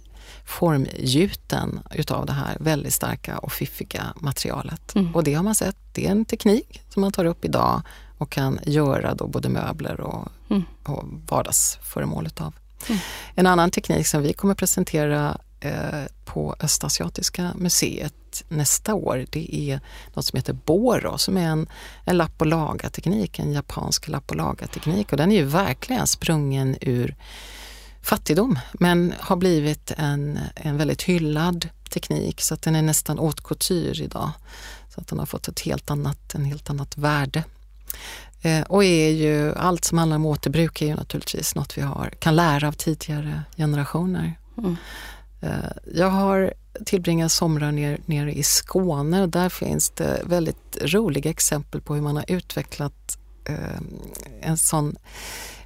formgjuten 0.46 1.80
utav 1.92 2.26
det 2.26 2.34
här 2.34 2.58
väldigt 2.60 2.94
starka 2.94 3.38
och 3.38 3.52
fiffiga 3.52 4.14
materialet. 4.16 4.96
Mm. 4.96 5.16
Och 5.16 5.24
det 5.24 5.34
har 5.34 5.44
man 5.44 5.56
sett, 5.56 5.78
det 5.94 6.08
är 6.08 6.12
en 6.12 6.26
teknik 6.26 6.82
som 6.90 7.02
man 7.02 7.12
tar 7.12 7.26
upp 7.26 7.46
idag 7.46 7.82
och 8.18 8.30
kan 8.30 8.60
göra 8.66 9.16
då 9.16 9.28
både 9.28 9.50
möbler 9.50 10.02
och, 10.02 10.28
mm. 10.50 10.64
och 10.84 11.06
vardagsföremål 11.30 12.26
utav. 12.26 12.54
Mm. 12.90 13.02
En 13.36 13.48
annan 13.48 13.72
teknik 13.72 14.08
som 14.08 14.22
vi 14.22 14.34
kommer 14.34 14.56
presentera 14.56 15.38
eh, 15.60 16.04
på 16.26 16.56
Östasiatiska 16.60 17.52
museet 17.56 18.44
nästa 18.48 18.94
år, 18.94 19.26
det 19.30 19.56
är 19.56 19.80
något 20.14 20.26
som 20.26 20.38
heter 20.38 20.54
Boro 20.54 21.18
som 21.18 21.38
är 21.38 21.48
en, 21.48 21.68
en 22.06 22.18
lapp 22.18 22.42
och 22.42 22.48
laga-teknik, 22.48 23.40
en 23.40 23.54
japansk 23.54 24.08
lapp 24.08 24.32
och 24.32 24.36
laga-teknik 24.36 25.12
och 25.12 25.18
den 25.18 25.32
är 25.32 25.36
ju 25.36 25.44
verkligen 25.44 26.08
sprungen 26.08 26.78
ur 26.82 27.16
fattigdom 28.04 28.60
men 28.74 29.14
har 29.20 29.36
blivit 29.36 29.92
en, 29.98 30.40
en 30.56 30.78
väldigt 30.78 31.02
hyllad 31.02 31.70
teknik 31.90 32.42
så 32.42 32.54
att 32.54 32.62
den 32.62 32.76
är 32.76 32.82
nästan 32.82 33.18
haute 33.18 33.42
couture 33.44 34.04
idag. 34.04 34.32
Så 34.90 35.02
att 35.02 35.08
den 35.08 35.20
har 35.20 35.26
fått 35.26 35.48
ett 35.48 35.60
helt 35.60 35.92
annat, 35.92 36.36
en 36.36 36.46
helt 36.46 36.70
annat 36.70 36.98
värde. 36.98 37.44
Eh, 38.42 38.62
och 38.62 38.84
är 38.84 39.10
ju, 39.10 39.56
allt 39.56 39.86
som 39.86 39.98
handlar 39.98 40.16
om 40.16 40.26
återbruk 40.26 40.82
är 40.82 40.86
ju 40.86 40.96
naturligtvis 40.96 41.56
något 41.56 41.78
vi 41.78 41.82
har, 41.82 42.10
kan 42.20 42.36
lära 42.36 42.68
av 42.68 42.72
tidigare 42.72 43.44
generationer. 43.58 44.34
Mm. 44.58 44.76
Eh, 45.42 45.72
jag 45.94 46.10
har 46.10 46.54
tillbringat 46.86 47.32
somrar 47.32 47.72
nere 47.72 47.98
ner 48.06 48.28
i 48.28 48.44
Skåne 48.44 49.22
och 49.22 49.30
där 49.30 49.50
finns 49.50 49.90
det 49.90 50.22
väldigt 50.26 50.78
roliga 50.82 51.32
exempel 51.32 51.82
på 51.82 51.96
hur 51.96 52.02
man 52.02 52.16
har 52.16 52.26
utvecklat 52.28 53.18
Eh, 53.46 53.80
en 54.42 54.58
sån 54.58 54.96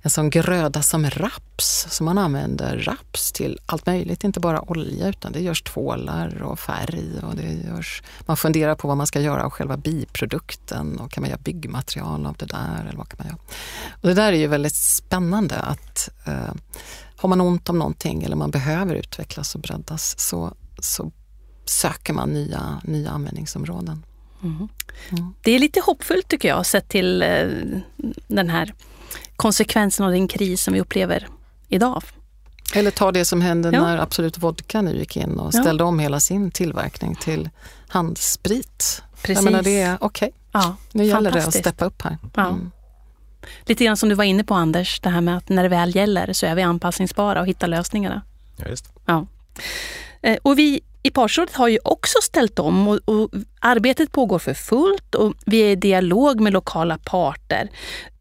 en 0.02 0.10
sån 0.12 0.30
gröda 0.30 0.82
som 0.82 1.10
raps, 1.10 1.88
så 1.90 2.04
man 2.04 2.18
använder 2.18 2.78
raps 2.78 3.32
till 3.32 3.60
allt 3.66 3.86
möjligt, 3.86 4.24
inte 4.24 4.40
bara 4.40 4.62
olja 4.62 5.08
utan 5.08 5.32
det 5.32 5.40
görs 5.40 5.62
tvålar 5.62 6.42
och 6.42 6.60
färg 6.60 7.10
och 7.24 7.36
det 7.36 7.54
görs, 7.54 8.04
man 8.20 8.38
funderar 8.38 8.76
på 8.76 8.88
vad 8.88 8.98
man 8.98 9.08
ska 9.08 9.20
göra 9.20 9.46
av 9.46 9.50
själva 9.50 9.78
biprodukten 9.78 11.00
och 11.00 11.12
kan 11.12 11.22
man 11.22 11.30
göra 11.30 11.40
byggmaterial 11.44 12.26
av 12.26 12.36
det 12.38 12.46
där 12.46 12.86
eller 12.88 12.98
vad 12.98 13.10
kan 13.10 13.18
man 13.18 13.28
göra? 13.28 13.40
Och 14.02 14.08
det 14.08 14.14
där 14.14 14.34
är 14.34 14.38
ju 14.38 14.48
väldigt 14.48 14.76
spännande 14.76 15.56
att 15.60 16.10
eh, 16.26 16.54
har 17.18 17.30
man 17.30 17.42
ont 17.42 17.70
om 17.70 17.80
någonting 17.80 18.24
eller 18.24 18.36
man 18.36 18.52
behöver 18.52 18.96
utvecklas 18.96 19.56
och 19.56 19.62
breddas 19.62 20.20
så, 20.20 20.54
så 20.80 21.12
söker 21.66 22.14
man 22.14 22.30
nya, 22.30 22.82
nya 22.84 23.10
användningsområden. 23.10 24.04
Mm. 24.44 24.68
Mm. 25.10 25.34
Det 25.42 25.52
är 25.52 25.60
lite 25.60 25.82
hoppfullt 25.82 26.28
tycker 26.28 26.48
jag 26.48 26.66
sett 26.66 26.90
till 26.90 27.22
eh, 27.22 27.48
den 28.28 28.50
här 28.50 28.74
konsekvensen 29.36 30.06
av 30.06 30.12
den 30.12 30.28
kris 30.28 30.64
som 30.64 30.74
vi 30.74 30.82
upplever 30.82 31.28
idag. 31.68 32.04
Eller 32.74 32.92
ta 32.92 33.12
det 33.12 33.26
som 33.26 33.42
hände 33.42 33.70
ja. 33.74 33.82
när 33.82 33.98
Absolut 33.98 34.38
Vodka 34.38 34.82
nu 34.82 34.98
gick 34.98 35.18
in 35.18 35.40
och 35.40 35.54
ställde 35.54 35.84
ja. 35.84 35.88
om 35.88 36.00
hela 36.00 36.20
sin 36.20 36.52
tillverkning 36.52 37.16
till 37.16 37.50
handsprit. 37.88 39.04
Precis. 39.22 39.36
Jag 39.36 39.44
menar 39.44 39.64
det 39.64 39.82
är 39.82 39.98
okej, 40.02 40.28
okay. 40.28 40.40
ja, 40.52 40.76
nu 40.92 41.06
gäller 41.06 41.32
det 41.32 41.44
att 41.44 41.54
steppa 41.54 41.86
upp 41.86 42.02
här. 42.02 42.18
Mm. 42.38 42.72
Lite 43.66 43.86
grann 43.86 43.98
som 43.98 44.10
du 44.10 44.16
var 44.16 44.24
inne 44.24 44.44
på 44.44 44.54
Anders, 44.54 45.00
det 45.00 45.10
här 45.10 45.22
med 45.22 45.38
att 45.38 45.50
när 45.50 45.64
det 45.64 45.70
väl 45.70 45.96
gäller 45.96 46.34
så 46.34 46.46
är 46.46 46.56
vi 46.56 46.62
anpassningsbara 46.62 47.42
och 47.42 47.48
hittar 47.48 47.68
lösningarna. 47.68 48.22
Ja, 48.56 48.66
just. 48.70 48.86
Ja. 49.06 49.26
Eh, 50.28 50.38
och 50.42 50.60
vi 50.60 50.82
i 51.04 51.12
Parsrådet 51.12 51.56
har 51.56 51.68
ju 51.68 51.80
också 51.84 52.18
ställt 52.22 52.60
om 52.60 52.88
och, 52.88 53.00
och, 53.06 53.30
arbetet 53.60 54.12
pågår 54.12 54.40
för 54.40 54.54
fullt 54.54 55.16
och 55.16 55.34
vi 55.46 55.60
är 55.60 55.70
i 55.70 55.76
dialog 55.76 56.40
med 56.40 56.54
lokala 56.54 56.98
parter. 56.98 57.70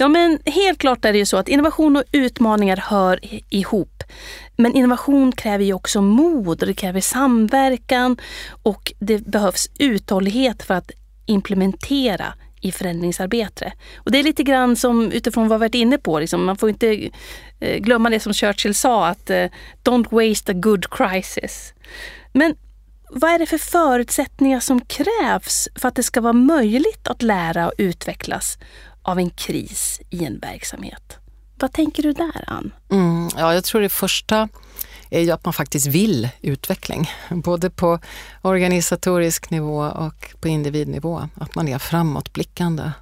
Ja, 0.00 0.08
men 0.08 0.38
helt 0.46 0.78
klart 0.78 1.04
är 1.04 1.12
det 1.12 1.18
ju 1.18 1.26
så 1.26 1.36
att 1.36 1.48
innovation 1.48 1.96
och 1.96 2.04
utmaningar 2.12 2.76
hör 2.76 3.20
ihop. 3.50 4.02
Men 4.56 4.74
innovation 4.74 5.32
kräver 5.32 5.64
ju 5.64 5.72
också 5.72 6.02
mod 6.02 6.62
och 6.62 6.68
det 6.68 6.74
kräver 6.74 7.00
samverkan 7.00 8.16
och 8.62 8.92
det 8.98 9.18
behövs 9.26 9.70
uthållighet 9.78 10.62
för 10.62 10.74
att 10.74 10.90
implementera 11.26 12.34
i 12.60 12.72
förändringsarbete. 12.72 13.72
Och 13.96 14.10
det 14.10 14.18
är 14.18 14.22
lite 14.22 14.42
grann 14.42 14.76
som 14.76 15.12
utifrån 15.12 15.48
vad 15.48 15.58
vi 15.58 15.60
varit 15.60 15.74
inne 15.74 15.98
på, 15.98 16.20
liksom, 16.20 16.44
man 16.44 16.56
får 16.56 16.68
inte 16.68 17.10
eh, 17.60 17.78
glömma 17.78 18.10
det 18.10 18.20
som 18.20 18.32
Churchill 18.32 18.74
sa 18.74 19.06
att 19.06 19.30
eh, 19.30 19.46
don't 19.84 20.28
waste 20.28 20.52
a 20.52 20.54
good 20.54 20.90
crisis. 20.90 21.74
Men 22.32 22.54
vad 23.10 23.30
är 23.30 23.38
det 23.38 23.46
för 23.46 23.58
förutsättningar 23.58 24.60
som 24.60 24.80
krävs 24.80 25.68
för 25.74 25.88
att 25.88 25.94
det 25.94 26.02
ska 26.02 26.20
vara 26.20 26.32
möjligt 26.32 27.08
att 27.08 27.22
lära 27.22 27.66
och 27.66 27.74
utvecklas 27.78 28.58
av 29.02 29.18
en 29.18 29.30
kris 29.30 30.00
i 30.10 30.24
en 30.24 30.38
verksamhet? 30.38 31.18
Vad 31.60 31.72
tänker 31.72 32.02
du 32.02 32.12
där, 32.12 32.44
Ann? 32.46 32.72
Mm, 32.90 33.28
ja, 33.36 33.54
jag 33.54 33.64
tror 33.64 33.80
det 33.80 33.88
första 33.88 34.48
är 35.10 35.20
ju 35.20 35.30
att 35.30 35.44
man 35.44 35.54
faktiskt 35.54 35.86
vill 35.86 36.28
utveckling. 36.42 37.10
Både 37.30 37.70
på 37.70 37.98
organisatorisk 38.42 39.50
nivå 39.50 39.78
och 39.78 40.34
på 40.40 40.48
individnivå. 40.48 41.28
Att 41.34 41.54
man 41.54 41.68
är 41.68 41.78
framåtblickande. 41.78 42.92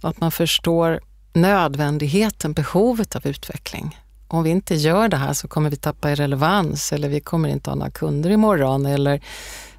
Att 0.00 0.20
man 0.20 0.32
förstår 0.32 1.00
nödvändigheten, 1.32 2.52
behovet 2.52 3.16
av 3.16 3.26
utveckling. 3.26 3.98
Om 4.28 4.42
vi 4.42 4.50
inte 4.50 4.74
gör 4.74 5.08
det 5.08 5.16
här 5.16 5.32
så 5.32 5.48
kommer 5.48 5.70
vi 5.70 5.76
tappa 5.76 6.10
i 6.10 6.14
relevans 6.14 6.92
eller 6.92 7.08
vi 7.08 7.20
kommer 7.20 7.48
inte 7.48 7.70
ha 7.70 7.74
några 7.74 7.90
kunder 7.90 8.30
imorgon 8.30 8.86
eller 8.86 9.20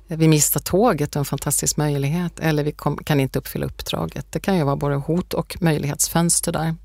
vi 0.07 0.27
missar 0.27 0.59
tåget 0.59 1.15
och 1.15 1.19
en 1.19 1.25
fantastisk 1.25 1.77
möjlighet 1.77 2.39
eller 2.39 2.63
vi 2.63 2.75
kan 3.05 3.19
inte 3.19 3.39
uppfylla 3.39 3.65
uppdraget. 3.65 4.31
Det 4.31 4.39
kan 4.39 4.57
ju 4.57 4.63
vara 4.63 4.75
både 4.75 4.95
hot 4.95 5.33
och 5.33 5.57
möjlighetsfönster 5.61 6.51
där. 6.51 6.75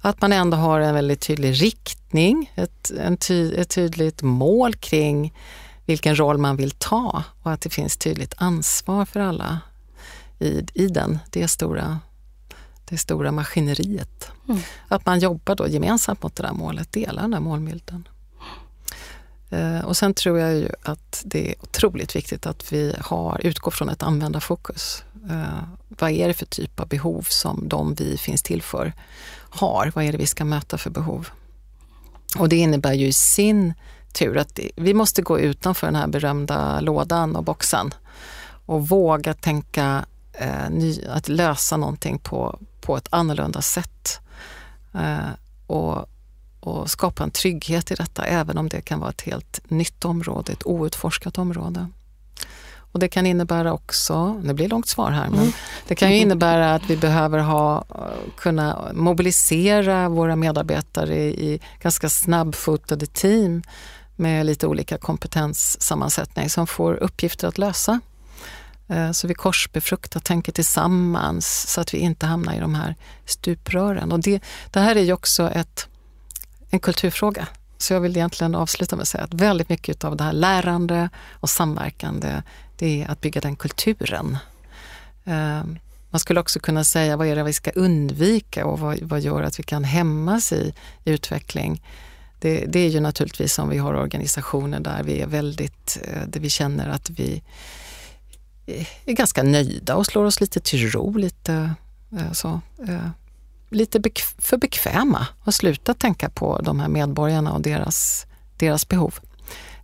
Att 0.00 0.20
man 0.20 0.32
ändå 0.32 0.56
har 0.56 0.80
en 0.80 0.94
väldigt 0.94 1.20
tydlig 1.20 1.62
riktning, 1.62 2.52
ett, 2.54 2.90
en 2.90 3.16
ty, 3.16 3.54
ett 3.54 3.70
tydligt 3.70 4.22
mål 4.22 4.74
kring 4.74 5.34
vilken 5.86 6.18
roll 6.18 6.38
man 6.38 6.56
vill 6.56 6.70
ta 6.70 7.24
och 7.42 7.52
att 7.52 7.60
det 7.60 7.70
finns 7.70 7.96
tydligt 7.96 8.34
ansvar 8.36 9.04
för 9.04 9.20
alla 9.20 9.60
i, 10.38 10.66
i 10.74 10.86
den, 10.86 11.18
det 11.30 11.48
stora, 11.48 11.98
det 12.84 12.98
stora 12.98 13.32
maskineriet. 13.32 14.30
Mm. 14.48 14.60
Att 14.88 15.06
man 15.06 15.18
jobbar 15.18 15.54
då 15.54 15.68
gemensamt 15.68 16.22
mot 16.22 16.36
det 16.36 16.42
där 16.42 16.52
målet, 16.52 16.92
delar 16.92 17.22
den 17.22 17.30
där 17.30 17.40
målbilden. 17.40 18.08
Eh, 19.52 19.84
och 19.84 19.96
sen 19.96 20.14
tror 20.14 20.38
jag 20.38 20.54
ju 20.54 20.68
att 20.82 21.22
det 21.24 21.50
är 21.50 21.54
otroligt 21.62 22.16
viktigt 22.16 22.46
att 22.46 22.72
vi 22.72 22.96
har, 23.00 23.40
utgår 23.44 23.70
från 23.70 23.88
ett 23.88 24.02
användarfokus. 24.02 25.04
Eh, 25.30 25.62
vad 25.88 26.10
är 26.10 26.28
det 26.28 26.34
för 26.34 26.46
typ 26.46 26.80
av 26.80 26.88
behov 26.88 27.26
som 27.28 27.68
de 27.68 27.94
vi 27.94 28.18
finns 28.18 28.42
till 28.42 28.62
för 28.62 28.92
har? 29.50 29.92
Vad 29.94 30.04
är 30.04 30.12
det 30.12 30.18
vi 30.18 30.26
ska 30.26 30.44
möta 30.44 30.78
för 30.78 30.90
behov? 30.90 31.28
Och 32.38 32.48
det 32.48 32.56
innebär 32.56 32.92
ju 32.92 33.06
i 33.06 33.12
sin 33.12 33.74
tur 34.12 34.38
att 34.38 34.58
vi 34.76 34.94
måste 34.94 35.22
gå 35.22 35.40
utanför 35.40 35.86
den 35.86 35.96
här 35.96 36.06
berömda 36.06 36.80
lådan 36.80 37.36
och 37.36 37.44
boxen 37.44 37.94
och 38.66 38.88
våga 38.88 39.34
tänka 39.34 40.04
eh, 40.32 40.70
ny, 40.70 41.04
att 41.06 41.28
lösa 41.28 41.76
någonting 41.76 42.18
på, 42.18 42.58
på 42.80 42.96
ett 42.96 43.08
annorlunda 43.10 43.62
sätt. 43.62 44.20
Eh, 44.94 45.30
och, 45.66 46.08
och 46.62 46.90
skapa 46.90 47.22
en 47.22 47.30
trygghet 47.30 47.90
i 47.90 47.94
detta, 47.94 48.24
även 48.24 48.58
om 48.58 48.68
det 48.68 48.80
kan 48.80 49.00
vara 49.00 49.10
ett 49.10 49.20
helt 49.20 49.70
nytt 49.70 50.04
område, 50.04 50.52
ett 50.52 50.66
outforskat 50.66 51.38
område. 51.38 51.86
Och 52.92 53.00
det 53.00 53.08
kan 53.08 53.26
innebära 53.26 53.72
också, 53.72 54.40
det 54.44 54.54
blir 54.54 54.68
långt 54.68 54.88
svar 54.88 55.10
här, 55.10 55.28
men 55.28 55.38
mm. 55.38 55.52
det 55.88 55.94
kan 55.94 56.10
ju 56.10 56.18
innebära 56.18 56.74
att 56.74 56.90
vi 56.90 56.96
behöver 56.96 57.38
ha, 57.38 57.84
kunna 58.36 58.92
mobilisera 58.92 60.08
våra 60.08 60.36
medarbetare 60.36 61.14
i, 61.14 61.52
i 61.52 61.60
ganska 61.80 62.08
snabbfotade 62.08 63.06
team 63.06 63.62
med 64.16 64.46
lite 64.46 64.66
olika 64.66 64.98
kompetenssammansättning 64.98 66.50
som 66.50 66.66
får 66.66 66.94
uppgifter 66.94 67.48
att 67.48 67.58
lösa. 67.58 68.00
Eh, 68.88 69.10
så 69.10 69.26
vi 69.26 69.34
korsbefruktar, 69.34 70.20
tänker 70.20 70.52
tillsammans 70.52 71.72
så 71.72 71.80
att 71.80 71.94
vi 71.94 71.98
inte 71.98 72.26
hamnar 72.26 72.54
i 72.54 72.60
de 72.60 72.74
här 72.74 72.94
stuprören. 73.26 74.12
Och 74.12 74.20
det, 74.20 74.42
det 74.70 74.80
här 74.80 74.96
är 74.96 75.02
ju 75.02 75.12
också 75.12 75.50
ett, 75.50 75.88
en 76.72 76.80
kulturfråga. 76.80 77.48
Så 77.78 77.92
jag 77.92 78.00
vill 78.00 78.16
egentligen 78.16 78.54
avsluta 78.54 78.96
med 78.96 79.02
att 79.02 79.08
säga 79.08 79.24
att 79.24 79.34
väldigt 79.34 79.68
mycket 79.68 80.04
av 80.04 80.16
det 80.16 80.24
här 80.24 80.32
lärande 80.32 81.08
och 81.32 81.50
samverkande 81.50 82.42
det 82.76 83.02
är 83.02 83.10
att 83.10 83.20
bygga 83.20 83.40
den 83.40 83.56
kulturen. 83.56 84.38
Ehm, 85.24 85.78
man 86.10 86.20
skulle 86.20 86.40
också 86.40 86.60
kunna 86.60 86.84
säga 86.84 87.16
vad 87.16 87.26
är 87.26 87.36
det 87.36 87.42
vi 87.42 87.52
ska 87.52 87.70
undvika 87.70 88.66
och 88.66 88.78
vad, 88.78 89.02
vad 89.02 89.20
gör 89.20 89.42
att 89.42 89.58
vi 89.58 89.62
kan 89.62 89.84
hämmas 89.84 90.52
i, 90.52 90.74
i 91.04 91.10
utveckling. 91.10 91.82
Det, 92.40 92.64
det, 92.66 92.78
är 92.78 92.88
ju 92.88 93.00
naturligtvis 93.00 93.58
om 93.58 93.68
vi 93.68 93.78
har 93.78 93.94
organisationer 93.94 94.80
där 94.80 95.02
vi 95.02 95.20
är 95.20 95.26
väldigt, 95.26 95.98
eh, 96.04 96.22
där 96.26 96.40
vi 96.40 96.50
känner 96.50 96.88
att 96.88 97.10
vi 97.10 97.42
är 99.04 99.12
ganska 99.12 99.42
nöjda 99.42 99.96
och 99.96 100.06
slår 100.06 100.24
oss 100.24 100.40
lite 100.40 100.60
till 100.60 100.90
ro, 100.90 101.16
lite 101.16 101.74
eh, 102.12 102.32
så 102.32 102.60
eh 102.88 103.08
lite 103.72 104.00
bekv 104.00 104.22
för 104.38 104.56
bekväma 104.56 105.26
och 105.44 105.54
sluta 105.54 105.94
tänka 105.94 106.28
på 106.28 106.60
de 106.62 106.80
här 106.80 106.88
medborgarna 106.88 107.52
och 107.52 107.60
deras, 107.60 108.26
deras 108.56 108.88
behov. 108.88 109.14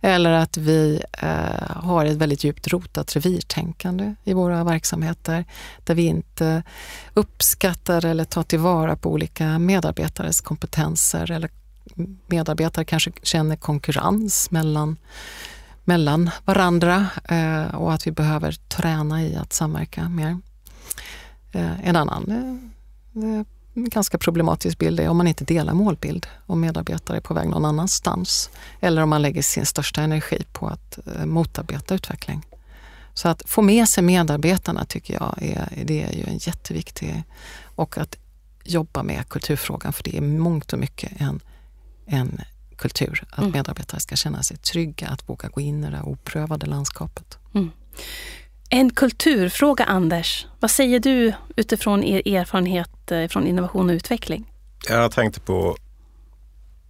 Eller 0.01 0.31
att 0.31 0.57
vi 0.57 1.01
eh, 1.21 1.69
har 1.75 2.05
ett 2.05 2.17
väldigt 2.17 2.43
djupt 2.43 2.67
rotat 2.67 3.15
revirtänkande 3.15 4.15
i 4.23 4.33
våra 4.33 4.63
verksamheter 4.63 5.45
där 5.83 5.95
vi 5.95 6.05
inte 6.05 6.63
uppskattar 7.13 8.05
eller 8.05 8.25
tar 8.25 8.43
tillvara 8.43 8.95
på 8.95 9.11
olika 9.11 9.59
medarbetares 9.59 10.41
kompetenser 10.41 11.31
eller 11.31 11.49
medarbetare 12.27 12.85
kanske 12.85 13.11
känner 13.23 13.55
konkurrens 13.55 14.51
mellan, 14.51 14.97
mellan 15.83 16.29
varandra 16.45 17.05
eh, 17.25 17.75
och 17.75 17.93
att 17.93 18.07
vi 18.07 18.11
behöver 18.11 18.51
träna 18.51 19.23
i 19.23 19.35
att 19.35 19.53
samverka 19.53 20.09
mer. 20.09 20.37
Eh, 21.51 21.87
en 21.87 21.95
annan 21.95 22.31
eh, 23.15 23.45
ganska 23.73 24.17
problematisk 24.17 24.77
bild 24.77 24.99
är 24.99 25.09
om 25.09 25.17
man 25.17 25.27
inte 25.27 25.45
delar 25.45 25.73
målbild 25.73 26.27
och 26.45 26.57
medarbetare 26.57 27.17
är 27.17 27.21
på 27.21 27.33
väg 27.33 27.49
någon 27.49 27.65
annanstans. 27.65 28.49
Eller 28.79 29.01
om 29.01 29.09
man 29.09 29.21
lägger 29.21 29.41
sin 29.41 29.65
största 29.65 30.01
energi 30.01 30.43
på 30.53 30.67
att 30.67 30.99
eh, 31.15 31.25
motarbeta 31.25 31.95
utveckling. 31.95 32.45
Så 33.13 33.27
att 33.27 33.43
få 33.45 33.61
med 33.61 33.89
sig 33.89 34.03
medarbetarna 34.03 34.85
tycker 34.85 35.13
jag 35.13 35.35
är, 35.41 35.83
det 35.85 36.03
är 36.03 36.13
ju 36.13 36.23
en 36.23 36.37
jätteviktig 36.37 37.23
och 37.63 37.97
att 37.97 38.17
jobba 38.63 39.03
med 39.03 39.29
kulturfrågan 39.29 39.93
för 39.93 40.03
det 40.03 40.17
är 40.17 40.21
mångt 40.21 40.73
och 40.73 40.79
mycket 40.79 41.11
en, 41.21 41.39
en 42.05 42.41
kultur. 42.77 43.23
Att 43.29 43.39
mm. 43.39 43.51
medarbetare 43.51 43.99
ska 43.99 44.15
känna 44.15 44.43
sig 44.43 44.57
trygga, 44.57 45.07
att 45.07 45.29
våga 45.29 45.49
gå 45.49 45.61
in 45.61 45.83
i 45.83 45.91
det 45.91 46.01
oprövade 46.01 46.65
landskapet. 46.65 47.37
Mm. 47.53 47.71
En 48.71 48.89
kulturfråga, 48.89 49.83
Anders. 49.83 50.47
Vad 50.59 50.71
säger 50.71 50.99
du 50.99 51.33
utifrån 51.55 52.03
er 52.03 52.35
erfarenhet 52.35 53.11
eh, 53.11 53.27
från 53.27 53.47
innovation 53.47 53.89
och 53.89 53.93
utveckling? 53.93 54.51
Jag 54.89 55.11
tänkte 55.11 55.39
på 55.39 55.77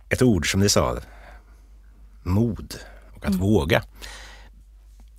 ett 0.09 0.21
ord 0.21 0.51
som 0.51 0.59
ni 0.59 0.69
sa, 0.69 0.97
mod 2.23 2.75
och 3.11 3.25
att 3.25 3.33
mm. 3.33 3.39
våga. 3.39 3.83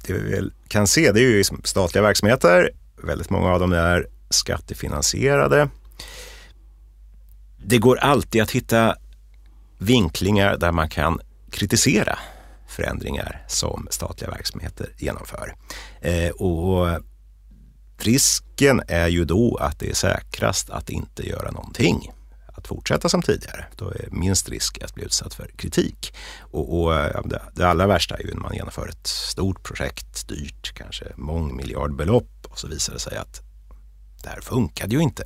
Det 0.06 0.12
vi 0.12 0.50
kan 0.68 0.86
se 0.86 1.12
det 1.12 1.20
är 1.20 1.22
ju 1.22 1.44
statliga 1.64 2.02
verksamheter, 2.02 2.70
väldigt 3.02 3.30
många 3.30 3.52
av 3.52 3.60
dem 3.60 3.72
är 3.72 4.06
skattefinansierade. 4.30 5.68
Det 7.64 7.78
går 7.78 7.96
alltid 7.96 8.42
att 8.42 8.50
hitta 8.50 8.96
vinklingar 9.78 10.56
där 10.56 10.72
man 10.72 10.88
kan 10.88 11.20
kritisera 11.50 12.18
förändringar 12.80 13.44
som 13.48 13.88
statliga 13.90 14.30
verksamheter 14.30 14.94
genomför. 14.98 15.54
Eh, 16.00 16.30
och 16.30 17.00
risken 17.98 18.82
är 18.88 19.08
ju 19.08 19.24
då 19.24 19.56
att 19.56 19.78
det 19.78 19.90
är 19.90 19.94
säkrast 19.94 20.70
att 20.70 20.90
inte 20.90 21.28
göra 21.28 21.50
någonting 21.50 22.12
att 22.46 22.66
fortsätta 22.66 23.08
som 23.08 23.22
tidigare. 23.22 23.64
Då 23.76 23.90
är 23.90 24.08
minst 24.10 24.48
risk 24.48 24.82
att 24.82 24.94
bli 24.94 25.04
utsatt 25.04 25.34
för 25.34 25.50
kritik. 25.56 26.14
Och, 26.40 26.82
och 26.82 26.92
det, 27.28 27.42
det, 27.54 27.68
allra 27.68 27.86
värsta 27.86 28.16
är 28.16 28.22
ju 28.22 28.34
när 28.34 28.40
man 28.40 28.54
genomför 28.54 28.88
ett 28.88 29.06
stort 29.06 29.62
projekt, 29.62 30.28
dyrt, 30.28 30.74
kanske 30.74 31.04
mångmiljardbelopp 31.16 32.46
och 32.48 32.58
så 32.58 32.68
visar 32.68 32.92
det 32.92 33.00
sig 33.00 33.16
att 33.16 33.42
det 34.22 34.28
här 34.28 34.40
funkade 34.40 34.94
ju 34.94 35.02
inte. 35.02 35.24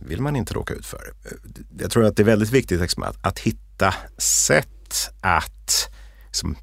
Det 0.00 0.08
vill 0.08 0.22
man 0.22 0.36
inte 0.36 0.54
råka 0.54 0.74
ut 0.74 0.86
för. 0.86 1.12
Eh, 1.24 1.32
jag 1.78 1.90
tror 1.90 2.04
att 2.04 2.16
det 2.16 2.22
är 2.22 2.24
väldigt 2.24 2.50
viktigt 2.50 2.80
liksom, 2.80 3.02
att, 3.02 3.16
att 3.20 3.38
hitta 3.38 3.94
sätt 4.18 5.10
att 5.20 5.88
liksom, 6.28 6.56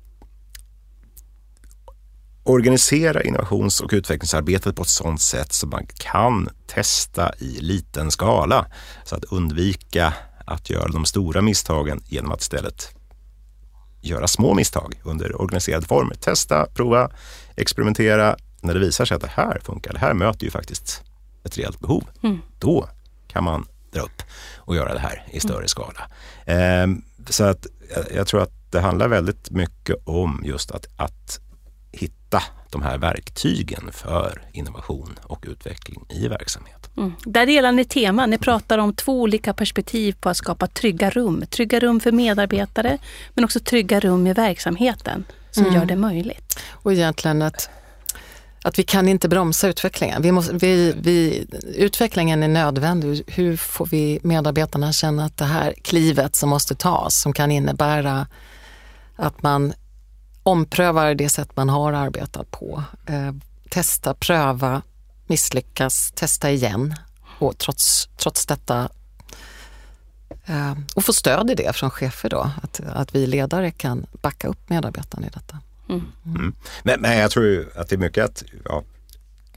organisera 2.43 3.23
innovations 3.23 3.81
och 3.81 3.89
utvecklingsarbetet 3.93 4.75
på 4.75 4.81
ett 4.81 4.89
sådant 4.89 5.21
sätt 5.21 5.53
så 5.53 5.67
man 5.67 5.87
kan 5.97 6.49
testa 6.67 7.31
i 7.39 7.59
liten 7.61 8.11
skala. 8.11 8.65
Så 9.03 9.15
att 9.15 9.23
undvika 9.23 10.13
att 10.45 10.69
göra 10.69 10.87
de 10.87 11.05
stora 11.05 11.41
misstagen 11.41 12.01
genom 12.05 12.31
att 12.31 12.41
istället 12.41 12.95
göra 14.01 14.27
små 14.27 14.53
misstag 14.53 15.01
under 15.03 15.41
organiserad 15.41 15.87
form. 15.87 16.11
Testa, 16.21 16.65
prova, 16.73 17.11
experimentera. 17.55 18.37
När 18.61 18.73
det 18.73 18.79
visar 18.79 19.05
sig 19.05 19.15
att 19.15 19.21
det 19.21 19.31
här 19.33 19.59
funkar, 19.63 19.93
det 19.93 19.99
här 19.99 20.13
möter 20.13 20.45
ju 20.45 20.51
faktiskt 20.51 21.03
ett 21.43 21.57
reellt 21.57 21.79
behov. 21.79 22.03
Mm. 22.23 22.41
Då 22.59 22.89
kan 23.27 23.43
man 23.43 23.67
dra 23.91 24.01
upp 24.01 24.21
och 24.55 24.75
göra 24.75 24.93
det 24.93 24.99
här 24.99 25.27
i 25.31 25.39
större 25.39 25.67
skala. 25.67 26.09
Eh, 26.45 26.87
så 27.29 27.43
att 27.43 27.67
jag 28.13 28.27
tror 28.27 28.41
att 28.41 28.64
det 28.75 28.81
handlar 28.81 29.07
väldigt 29.07 29.51
mycket 29.51 29.95
om 30.03 30.41
just 30.45 30.71
att, 30.71 30.87
att 30.95 31.39
hitta 31.91 32.43
de 32.69 32.81
här 32.81 32.97
verktygen 32.97 33.91
för 33.91 34.41
innovation 34.53 35.19
och 35.23 35.45
utveckling 35.47 36.05
i 36.09 36.27
verksamhet. 36.27 36.89
Mm. 36.97 37.13
Där 37.25 37.45
delar 37.45 37.71
ni 37.71 37.85
tema. 37.85 38.25
Ni 38.25 38.37
pratar 38.37 38.77
om 38.77 38.93
två 38.93 39.21
olika 39.21 39.53
perspektiv 39.53 40.15
på 40.19 40.29
att 40.29 40.37
skapa 40.37 40.67
trygga 40.67 41.09
rum. 41.09 41.45
Trygga 41.49 41.79
rum 41.79 41.99
för 41.99 42.11
medarbetare 42.11 42.97
men 43.33 43.43
också 43.45 43.59
trygga 43.59 43.99
rum 43.99 44.27
i 44.27 44.33
verksamheten 44.33 45.25
som 45.51 45.63
mm. 45.63 45.75
gör 45.75 45.85
det 45.85 45.95
möjligt. 45.95 46.59
Och 46.71 46.93
egentligen 46.93 47.41
att, 47.41 47.69
att 48.63 48.79
vi 48.79 48.83
kan 48.83 49.07
inte 49.07 49.29
bromsa 49.29 49.67
utvecklingen. 49.67 50.21
Vi 50.21 50.31
måste, 50.31 50.53
vi, 50.53 50.93
vi, 50.97 51.47
utvecklingen 51.75 52.43
är 52.43 52.47
nödvändig. 52.47 53.23
Hur 53.27 53.57
får 53.57 53.85
vi 53.85 54.19
medarbetarna 54.23 54.91
känna 54.93 55.25
att 55.25 55.37
det 55.37 55.45
här 55.45 55.73
klivet 55.81 56.35
som 56.35 56.49
måste 56.49 56.75
tas, 56.75 57.21
som 57.21 57.33
kan 57.33 57.51
innebära 57.51 58.27
att 59.15 59.43
man 59.43 59.73
omprövar 60.43 61.15
det 61.15 61.29
sätt 61.29 61.55
man 61.55 61.69
har 61.69 61.93
arbetat 61.93 62.51
på. 62.51 62.83
Eh, 63.05 63.31
testa, 63.69 64.13
pröva, 64.13 64.81
misslyckas, 65.27 66.11
testa 66.15 66.51
igen 66.51 66.95
och 67.39 67.57
trots, 67.57 68.09
trots 68.17 68.45
detta 68.45 68.89
eh, 70.45 70.73
och 70.95 71.05
få 71.05 71.13
stöd 71.13 71.49
i 71.49 71.55
det 71.55 71.75
från 71.75 71.91
chefer 71.91 72.29
då, 72.29 72.51
att, 72.63 72.79
att 72.79 73.15
vi 73.15 73.27
ledare 73.27 73.71
kan 73.71 74.05
backa 74.21 74.47
upp 74.47 74.69
medarbetarna 74.69 75.27
i 75.27 75.29
detta. 75.29 75.59
Mm. 75.89 76.03
Mm. 76.25 76.55
Men, 76.83 77.01
men, 77.01 77.17
jag 77.17 77.31
tror 77.31 77.71
att 77.75 77.89
det 77.89 77.95
är 77.95 77.97
mycket 77.97 78.25
att 78.25 78.43
ja, 78.65 78.83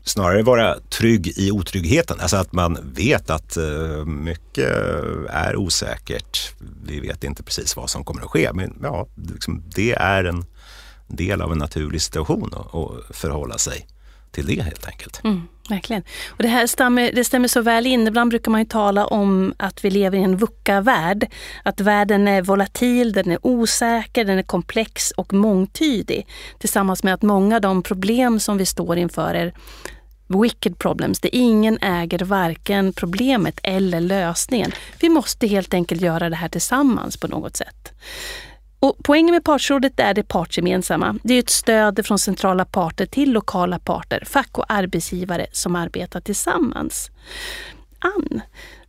snarare 0.03 0.43
vara 0.43 0.81
trygg 0.81 1.33
i 1.37 1.51
otryggheten. 1.51 2.21
Alltså 2.21 2.37
att 2.37 2.53
man 2.53 2.79
vet 2.95 3.31
att 3.31 3.57
eh, 3.57 4.05
mycket 4.05 4.69
är 5.29 5.57
osäkert. 5.57 6.53
Vi 6.85 7.01
vet 7.01 7.25
inte 7.25 7.43
precis 7.43 7.77
vad 7.77 7.91
som 7.91 8.05
kommer 8.05 8.23
att 8.23 8.31
ske. 8.31 8.53
Men 8.53 8.79
ja, 8.83 9.09
liksom, 9.33 9.63
det 9.75 9.93
är 9.93 10.25
en 10.25 10.45
del 11.07 11.43
av 11.43 11.53
en 11.53 11.59
naturlig 11.59 12.03
situation 12.03 12.55
att 12.55 13.17
förhålla 13.17 13.59
sig 13.59 13.87
till 14.38 14.57
det 14.57 14.62
helt 14.62 14.87
enkelt. 14.87 15.20
Mm, 15.24 15.42
verkligen. 15.68 16.03
Och 16.29 16.42
det 16.42 16.48
här 16.48 16.66
stämmer, 16.66 17.12
det 17.12 17.24
stämmer 17.24 17.48
så 17.48 17.61
väl 17.61 17.87
in. 17.87 18.07
Ibland 18.07 18.31
brukar 18.31 18.51
man 18.51 18.61
ju 18.61 18.66
tala 18.66 19.07
om 19.07 19.55
att 19.57 19.85
vi 19.85 19.90
lever 19.90 20.18
i 20.18 20.22
en 20.22 20.37
VUCA-värld. 20.37 21.31
Att 21.62 21.81
världen 21.81 22.29
är 22.29 22.42
volatil, 22.42 23.12
den 23.12 23.31
är 23.31 23.38
osäker, 23.42 24.24
den 24.24 24.38
är 24.38 24.42
komplex 24.42 25.11
och 25.11 25.33
mångtydig. 25.33 26.27
Tillsammans 26.59 27.03
med 27.03 27.14
att 27.14 27.22
många 27.22 27.55
av 27.57 27.61
de 27.61 27.83
problem 27.83 28.40
som 28.40 28.59
vi 28.59 28.66
står 28.66 28.96
inför 28.98 29.35
är 29.35 29.53
wicked 30.42 30.79
problems, 30.79 31.20
där 31.20 31.31
ingen 31.33 31.79
äger 31.83 32.18
varken 32.18 32.92
problemet 32.92 33.61
eller 33.62 34.01
lösningen. 34.01 34.72
Vi 35.01 35.09
måste 35.09 35.46
helt 35.46 35.74
enkelt 35.74 36.01
göra 36.01 36.31
det 36.31 36.37
här 36.37 36.48
tillsammans 36.48 37.16
på 37.16 37.29
något 37.29 37.57
sätt. 37.57 37.92
Och 38.81 38.97
poängen 39.05 39.35
med 39.35 39.45
partsrådet 39.45 40.01
är 40.01 40.14
det 40.14 40.23
partsgemensamma. 40.23 41.19
Det 41.23 41.35
är 41.35 41.38
ett 41.38 41.51
stöd 41.51 42.07
från 42.07 42.19
centrala 42.19 42.64
parter 42.64 43.07
till 43.07 43.33
lokala 43.33 43.79
parter, 43.79 44.25
fack 44.27 44.59
och 44.59 44.73
arbetsgivare 44.73 45.47
som 45.53 45.77
arbetar 45.77 46.21
tillsammans. 46.21 47.11
Ann, 47.99 48.41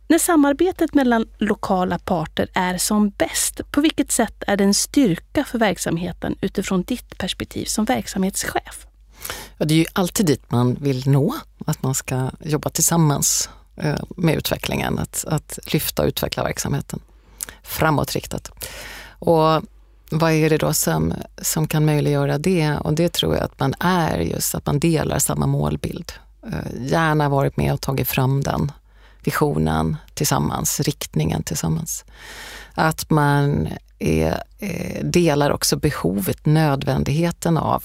när 0.08 0.18
samarbetet 0.18 0.94
mellan 0.94 1.26
lokala 1.38 1.98
parter 1.98 2.48
är 2.54 2.78
som 2.78 3.10
bäst, 3.10 3.60
på 3.70 3.80
vilket 3.80 4.12
sätt 4.12 4.44
är 4.46 4.56
det 4.56 4.64
en 4.64 4.74
styrka 4.74 5.44
för 5.44 5.58
verksamheten 5.58 6.36
utifrån 6.40 6.82
ditt 6.82 7.18
perspektiv 7.18 7.64
som 7.64 7.84
verksamhetschef? 7.84 8.86
Ja, 9.58 9.64
det 9.64 9.74
är 9.74 9.78
ju 9.78 9.86
alltid 9.92 10.26
dit 10.26 10.50
man 10.50 10.74
vill 10.74 11.08
nå, 11.08 11.34
att 11.66 11.82
man 11.82 11.94
ska 11.94 12.30
jobba 12.44 12.70
tillsammans 12.70 13.50
eh, 13.76 14.00
med 14.16 14.36
utvecklingen, 14.36 14.98
att, 14.98 15.24
att 15.28 15.58
lyfta 15.72 16.02
och 16.02 16.08
utveckla 16.08 16.42
verksamheten 16.42 17.00
framåtriktat. 17.62 18.50
Och 19.18 19.62
vad 20.10 20.32
är 20.32 20.50
det 20.50 20.58
då 20.58 20.72
som, 20.72 21.14
som 21.42 21.66
kan 21.66 21.84
möjliggöra 21.84 22.38
det? 22.38 22.76
Och 22.76 22.94
det 22.94 23.12
tror 23.12 23.34
jag 23.34 23.44
att 23.44 23.60
man 23.60 23.74
är 23.80 24.18
just 24.18 24.54
att 24.54 24.66
man 24.66 24.78
delar 24.78 25.18
samma 25.18 25.46
målbild. 25.46 26.12
Eh, 26.46 26.86
gärna 26.86 27.28
varit 27.28 27.56
med 27.56 27.72
och 27.72 27.80
tagit 27.80 28.08
fram 28.08 28.42
den 28.42 28.72
visionen 29.24 29.96
tillsammans, 30.14 30.80
riktningen 30.80 31.42
tillsammans. 31.42 32.04
Att 32.74 33.10
man 33.10 33.68
är, 33.98 34.42
eh, 34.58 35.04
delar 35.04 35.50
också 35.50 35.76
behovet, 35.76 36.46
nödvändigheten 36.46 37.56
av, 37.56 37.84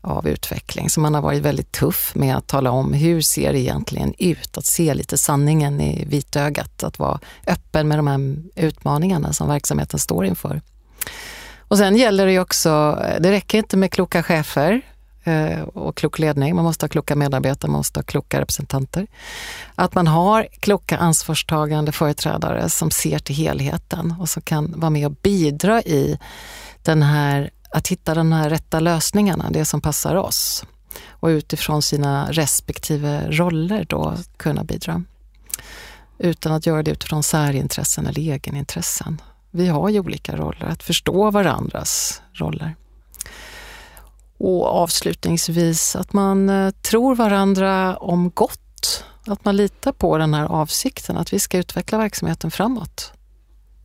av 0.00 0.28
utveckling. 0.28 0.90
Så 0.90 1.00
man 1.00 1.14
har 1.14 1.22
varit 1.22 1.42
väldigt 1.42 1.72
tuff 1.72 2.12
med 2.14 2.36
att 2.36 2.46
tala 2.46 2.70
om 2.70 2.92
hur 2.92 3.20
ser 3.20 3.52
det 3.52 3.58
egentligen 3.58 4.14
ut? 4.18 4.58
Att 4.58 4.66
se 4.66 4.94
lite 4.94 5.18
sanningen 5.18 5.80
i 5.80 6.04
vitögat, 6.04 6.82
att 6.82 6.98
vara 6.98 7.20
öppen 7.46 7.88
med 7.88 7.98
de 7.98 8.06
här 8.06 8.36
utmaningarna 8.54 9.32
som 9.32 9.48
verksamheten 9.48 9.98
står 9.98 10.24
inför. 10.24 10.60
Och 11.70 11.78
sen 11.78 11.96
gäller 11.96 12.26
det 12.26 12.32
ju 12.32 12.40
också, 12.40 12.98
eh, 13.04 13.20
det 13.20 13.30
räcker 13.30 13.58
inte 13.58 13.76
med 13.76 13.92
kloka 13.92 14.22
chefer 14.22 14.80
eh, 15.24 15.60
och 15.60 15.96
klok 15.96 16.18
ledning. 16.18 16.56
Man 16.56 16.64
måste 16.64 16.84
ha 16.84 16.88
kloka 16.88 17.16
medarbetare, 17.16 17.70
man 17.70 17.78
måste 17.78 17.98
ha 17.98 18.04
kloka 18.04 18.40
representanter. 18.40 19.06
Att 19.74 19.94
man 19.94 20.06
har 20.06 20.48
kloka 20.60 20.96
ansvarstagande 20.96 21.92
företrädare 21.92 22.68
som 22.68 22.90
ser 22.90 23.18
till 23.18 23.34
helheten 23.34 24.14
och 24.20 24.28
som 24.28 24.42
kan 24.42 24.80
vara 24.80 24.90
med 24.90 25.06
och 25.06 25.16
bidra 25.22 25.82
i 25.82 26.18
den 26.82 27.02
här, 27.02 27.50
att 27.70 27.88
hitta 27.88 28.14
de 28.14 28.32
här 28.32 28.50
rätta 28.50 28.80
lösningarna, 28.80 29.50
det 29.50 29.64
som 29.64 29.80
passar 29.80 30.16
oss. 30.16 30.64
Och 31.08 31.28
utifrån 31.28 31.82
sina 31.82 32.32
respektive 32.32 33.30
roller 33.30 33.86
då 33.88 34.14
kunna 34.36 34.64
bidra. 34.64 35.02
Utan 36.18 36.52
att 36.52 36.66
göra 36.66 36.82
det 36.82 36.90
utifrån 36.90 37.22
särintressen 37.22 38.06
eller 38.06 38.20
egenintressen. 38.20 39.20
Vi 39.50 39.68
har 39.68 39.88
ju 39.88 40.00
olika 40.00 40.36
roller, 40.36 40.66
att 40.66 40.82
förstå 40.82 41.30
varandras 41.30 42.22
roller. 42.32 42.76
Och 44.38 44.66
avslutningsvis 44.66 45.96
att 45.96 46.12
man 46.12 46.48
eh, 46.48 46.70
tror 46.70 47.14
varandra 47.14 47.96
om 47.96 48.30
gott. 48.34 49.04
Att 49.26 49.44
man 49.44 49.56
litar 49.56 49.92
på 49.92 50.18
den 50.18 50.34
här 50.34 50.44
avsikten 50.44 51.16
att 51.16 51.32
vi 51.32 51.38
ska 51.38 51.58
utveckla 51.58 51.98
verksamheten 51.98 52.50
framåt. 52.50 53.12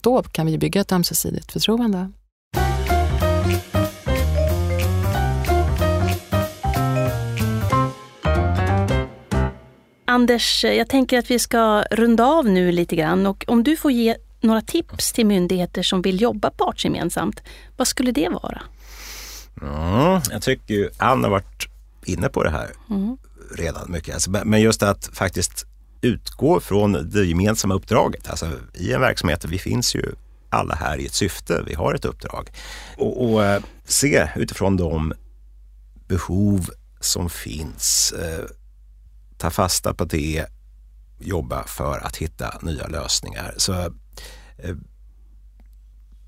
Då 0.01 0.23
kan 0.23 0.45
vi 0.45 0.58
bygga 0.58 0.82
ett 0.82 0.91
ömsesidigt 0.91 1.51
förtroende. 1.51 2.12
Anders, 10.08 10.63
jag 10.63 10.89
tänker 10.89 11.19
att 11.19 11.32
vi 11.32 11.39
ska 11.39 11.84
runda 11.91 12.25
av 12.25 12.45
nu 12.45 12.71
lite 12.71 12.95
grann 12.95 13.28
och 13.28 13.45
om 13.47 13.63
du 13.63 13.78
får 13.78 13.91
ge 13.91 14.15
några 14.46 14.62
tips 14.62 15.14
till 15.14 15.26
myndigheter 15.26 15.84
som 15.84 16.02
vill 16.02 16.22
jobba 16.22 16.50
partsgemensamt, 16.50 17.42
vad 17.78 17.88
skulle 17.88 18.12
det 18.12 18.30
vara? 18.30 18.62
Mm, 19.62 20.22
jag 20.32 20.42
tycker 20.42 20.74
ju 20.74 20.90
Ann 20.98 21.24
har 21.24 21.32
varit 21.32 21.70
inne 22.06 22.30
på 22.30 22.44
det 22.44 22.50
här 22.50 22.72
mm. 22.90 23.18
redan 23.58 23.92
mycket. 23.92 24.14
Alltså, 24.14 24.32
men 24.32 24.62
just 24.62 24.84
att 24.84 25.10
faktiskt 25.14 25.66
utgå 26.02 26.60
från 26.60 27.10
det 27.12 27.26
gemensamma 27.26 27.74
uppdraget. 27.74 28.30
Alltså, 28.30 28.52
I 28.74 28.94
en 28.94 29.02
verksamhet, 29.02 29.46
vi 29.46 29.60
finns 29.60 29.96
ju 29.96 30.16
alla 30.50 30.76
här 30.76 30.98
i 30.98 31.06
ett 31.06 31.14
syfte, 31.14 31.64
vi 31.68 31.74
har 31.74 31.94
ett 31.94 32.06
uppdrag. 32.06 32.50
Och, 32.98 33.26
och 33.26 33.44
eh, 33.44 33.64
se 33.86 34.28
utifrån 34.36 34.78
de 34.78 35.14
behov 36.08 36.70
som 37.00 37.30
finns, 37.30 38.14
eh, 38.20 38.46
ta 39.38 39.50
fasta 39.50 39.94
på 39.94 40.06
det, 40.06 40.46
jobba 41.20 41.64
för 41.64 42.00
att 42.06 42.18
hitta 42.18 42.60
nya 42.62 42.88
lösningar. 42.88 43.54
Så 43.58 43.74
Eh, 44.58 44.76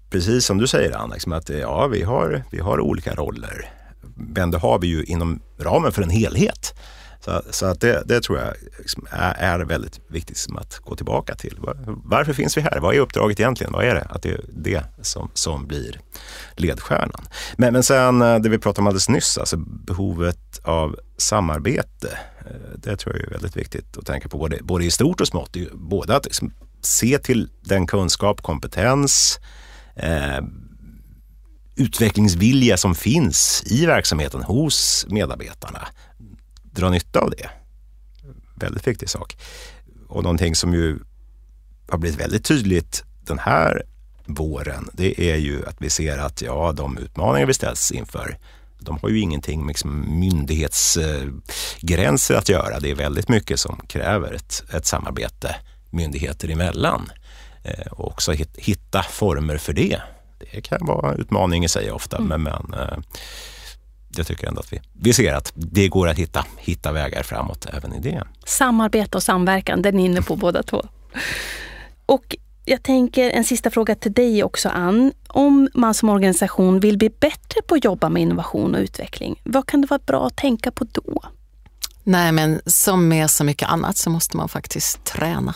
precis 0.10 0.46
som 0.46 0.58
du 0.58 0.68
säger 0.68 0.98
Anna, 0.98 1.14
liksom 1.14 1.34
att 1.34 1.50
eh, 1.50 1.60
ja, 1.60 1.88
vi 1.88 2.04
har, 2.04 2.44
vi 2.52 2.60
har 2.60 2.80
olika 2.80 3.16
roller. 3.16 3.70
Men 4.16 4.52
det 4.52 4.58
har 4.58 4.80
vi 4.80 4.88
ju 4.88 5.04
inom 5.04 5.40
ramen 5.60 5.92
för 5.92 6.02
en 6.02 6.10
helhet. 6.10 6.74
Så, 7.20 7.42
så 7.50 7.66
att 7.66 7.82
det, 7.82 8.04
det 8.06 8.22
tror 8.22 8.40
jag 8.40 8.54
liksom 8.78 9.08
är, 9.12 9.34
är, 9.34 9.60
väldigt 9.60 10.00
viktigt 10.08 10.38
som 10.38 10.58
att 10.58 10.78
gå 10.78 10.96
tillbaka 10.96 11.36
till. 11.36 11.60
Varför 11.88 12.34
finns 12.34 12.58
vi 12.58 12.62
här? 12.62 12.80
Vad 12.80 12.96
är 12.96 13.00
uppdraget 13.00 13.40
egentligen? 13.40 13.74
Vad 13.74 13.86
är 13.86 13.96
det? 13.96 14.08
Att 14.10 14.22
det 14.22 14.30
är 14.30 14.42
det 14.48 14.84
som, 15.02 15.30
som 15.34 15.68
blir 15.68 16.00
ledstjärnan. 16.56 17.28
Men, 17.58 17.74
men 17.74 17.84
sen 17.84 18.22
eh, 18.22 18.40
det 18.40 18.50
vi 18.50 18.58
pratade 18.58 18.82
om 18.82 18.88
alldeles 18.88 19.10
nyss, 19.10 19.38
alltså 19.38 19.58
behovet 19.58 20.60
av 20.64 20.96
samarbete. 21.18 22.18
Det 22.76 22.98
tror 22.98 23.16
jag 23.16 23.26
är 23.26 23.32
väldigt 23.32 23.58
viktigt 23.58 23.98
att 23.98 24.06
tänka 24.06 24.30
på, 24.30 24.38
både, 24.38 24.58
både 24.62 24.86
i 24.86 24.92
stort 24.92 25.22
och 25.22 25.28
smått. 25.28 25.58
Både 25.74 26.16
att 26.16 26.26
liksom 26.26 26.54
se 26.88 27.18
till 27.18 27.50
den 27.62 27.88
kunskap, 27.88 28.42
kompetens, 28.42 29.40
eh, 29.96 30.40
utvecklingsvilja 31.76 32.78
som 32.78 32.96
finns 32.96 33.64
i 33.66 33.86
verksamheten 33.86 34.44
hos 34.44 35.06
medarbetarna. 35.10 35.88
Dra 36.64 36.90
nytta 36.90 37.20
av 37.20 37.32
det. 37.32 37.50
Väldigt 38.56 38.88
viktig 38.88 39.10
sak. 39.10 39.38
Och 40.08 40.24
någonting 40.24 40.56
som 40.56 40.74
ju 40.74 41.00
har 41.90 41.98
blivit 41.98 42.20
väldigt 42.20 42.46
tydligt 42.46 43.04
den 43.22 43.40
här 43.40 43.84
våren, 44.26 44.90
det 44.94 45.32
är 45.32 45.36
ju 45.36 45.66
att 45.66 45.76
vi 45.80 45.90
ser 45.90 46.18
att 46.18 46.42
ja, 46.42 46.72
de 46.72 46.98
utmaningar 46.98 47.48
vi 47.48 47.54
ställs 47.54 47.92
inför, 47.92 48.38
de 48.80 49.00
har 49.02 49.10
ju 49.10 49.20
ingenting 49.20 49.60
med 49.60 49.68
liksom 49.68 50.20
myndighetsgränser 50.20 52.34
eh, 52.34 52.38
att 52.38 52.50
göra. 52.50 52.80
Det 52.80 52.92
är 52.92 52.96
väldigt 52.96 53.30
mycket 53.30 53.60
som 53.60 53.82
kräver 53.88 54.34
ett, 54.34 54.64
ett 54.74 54.86
samarbete 54.86 55.56
myndigheter 55.90 56.50
emellan 56.50 57.12
eh, 57.64 57.92
och 57.92 58.08
också 58.08 58.32
hitta 58.58 59.04
former 59.04 59.58
för 59.58 59.74
det. 59.74 60.02
Det 60.40 60.62
kan 60.62 60.86
vara 60.86 61.14
en 61.14 61.20
utmaning 61.20 61.64
i 61.64 61.70
sig 61.70 61.92
ofta, 61.92 62.18
mm. 62.18 62.44
men, 62.44 62.54
men 62.70 62.80
eh, 62.80 62.98
jag 64.18 64.28
tycker 64.28 64.48
ändå 64.48 64.60
att 64.60 64.74
vi, 64.74 64.82
vi 64.94 65.14
ser 65.14 65.34
att 65.34 65.52
det 65.56 65.88
går 65.88 66.08
att 66.08 66.18
hitta, 66.18 66.46
hitta 66.58 66.92
vägar 66.92 67.24
framåt 67.24 67.66
även 67.74 67.94
i 67.94 68.00
det. 68.00 68.24
Samarbete 68.46 69.18
och 69.18 69.24
samverkan, 69.24 69.82
den 69.82 70.00
är 70.00 70.06
inne 70.06 70.22
på 70.22 70.36
båda 70.46 70.64
två. 70.64 70.88
Och 72.06 72.36
jag 72.66 72.84
tänker 72.84 73.30
en 73.32 73.44
sista 73.44 73.70
fråga 73.70 73.96
till 73.96 74.14
dig 74.14 74.44
också 74.44 74.70
Ann. 74.70 75.12
Om 75.28 75.70
man 75.74 75.94
som 75.94 76.10
organisation 76.10 76.80
vill 76.80 76.98
bli 76.98 77.10
bättre 77.10 77.62
på 77.68 77.76
att 77.76 77.84
jobba 77.84 78.10
med 78.10 78.22
innovation 78.22 78.76
och 78.76 78.82
utveckling, 78.82 79.42
vad 79.44 79.68
kan 79.68 79.82
det 79.82 79.88
vara 79.88 80.02
bra 80.06 80.28
att 80.28 80.36
tänka 80.36 80.72
på 80.72 80.86
då? 80.92 81.24
Nej 82.04 82.32
men 82.32 82.62
som 82.66 83.08
med 83.08 83.32
så 83.32 83.44
mycket 83.44 83.70
annat 83.70 83.98
så 83.98 84.10
måste 84.10 84.38
man 84.38 84.50
faktiskt 84.50 85.04
träna. 85.04 85.54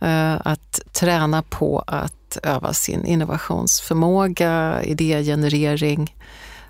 Eh, 0.00 0.40
att 0.44 0.80
träna 0.92 1.42
på 1.42 1.84
att 1.86 2.38
öva 2.42 2.72
sin 2.72 3.04
innovationsförmåga, 3.04 4.82
idégenerering, 4.82 6.16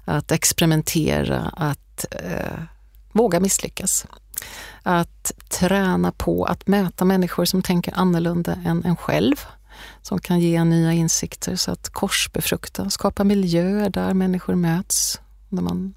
att 0.05 0.33
experimentera, 0.33 1.53
att 1.57 2.07
eh, 2.11 2.63
våga 3.13 3.41
misslyckas. 3.41 4.07
Att 4.83 5.33
träna 5.49 6.13
på 6.13 6.45
att 6.45 6.67
möta 6.67 7.05
människor 7.05 7.45
som 7.45 7.63
tänker 7.63 7.99
annorlunda 7.99 8.59
än 8.65 8.85
en 8.85 8.97
själv, 8.97 9.37
som 10.03 10.19
kan 10.19 10.41
ge 10.41 10.65
nya 10.65 10.93
insikter, 10.93 11.57
så 11.57 11.73
att 11.73 11.89
korsbefrukta, 11.89 12.91
skapa 12.91 13.25
miljöer 13.25 13.91
där 13.91 14.15
människor 14.15 14.55
möts, 14.55 15.21
där 15.49 15.63
man 15.63 15.95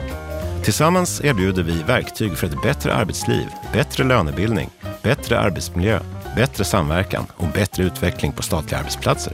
Tillsammans 0.63 1.21
erbjuder 1.23 1.63
vi 1.63 1.83
verktyg 1.83 2.37
för 2.37 2.47
ett 2.47 2.61
bättre 2.61 2.93
arbetsliv, 2.93 3.47
bättre 3.73 4.03
lönebildning, 4.03 4.69
bättre 5.03 5.39
arbetsmiljö, 5.39 5.99
bättre 6.35 6.63
samverkan 6.63 7.25
och 7.37 7.47
bättre 7.47 7.83
utveckling 7.83 8.31
på 8.31 8.43
statliga 8.43 8.79
arbetsplatser. 8.79 9.33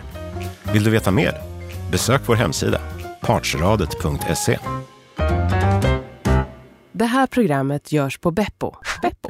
Vill 0.74 0.84
du 0.84 0.90
veta 0.90 1.12
mer? 1.12 1.42
Besök 1.92 2.22
vår 2.26 2.36
hemsida, 2.36 2.82
partsradet.se. 3.22 4.60
Det 6.92 7.06
här 7.06 7.28
programmet 7.28 7.92
görs 7.92 8.18
på 8.18 8.32
Beppo. 8.32 8.72
Beppo. 9.02 9.30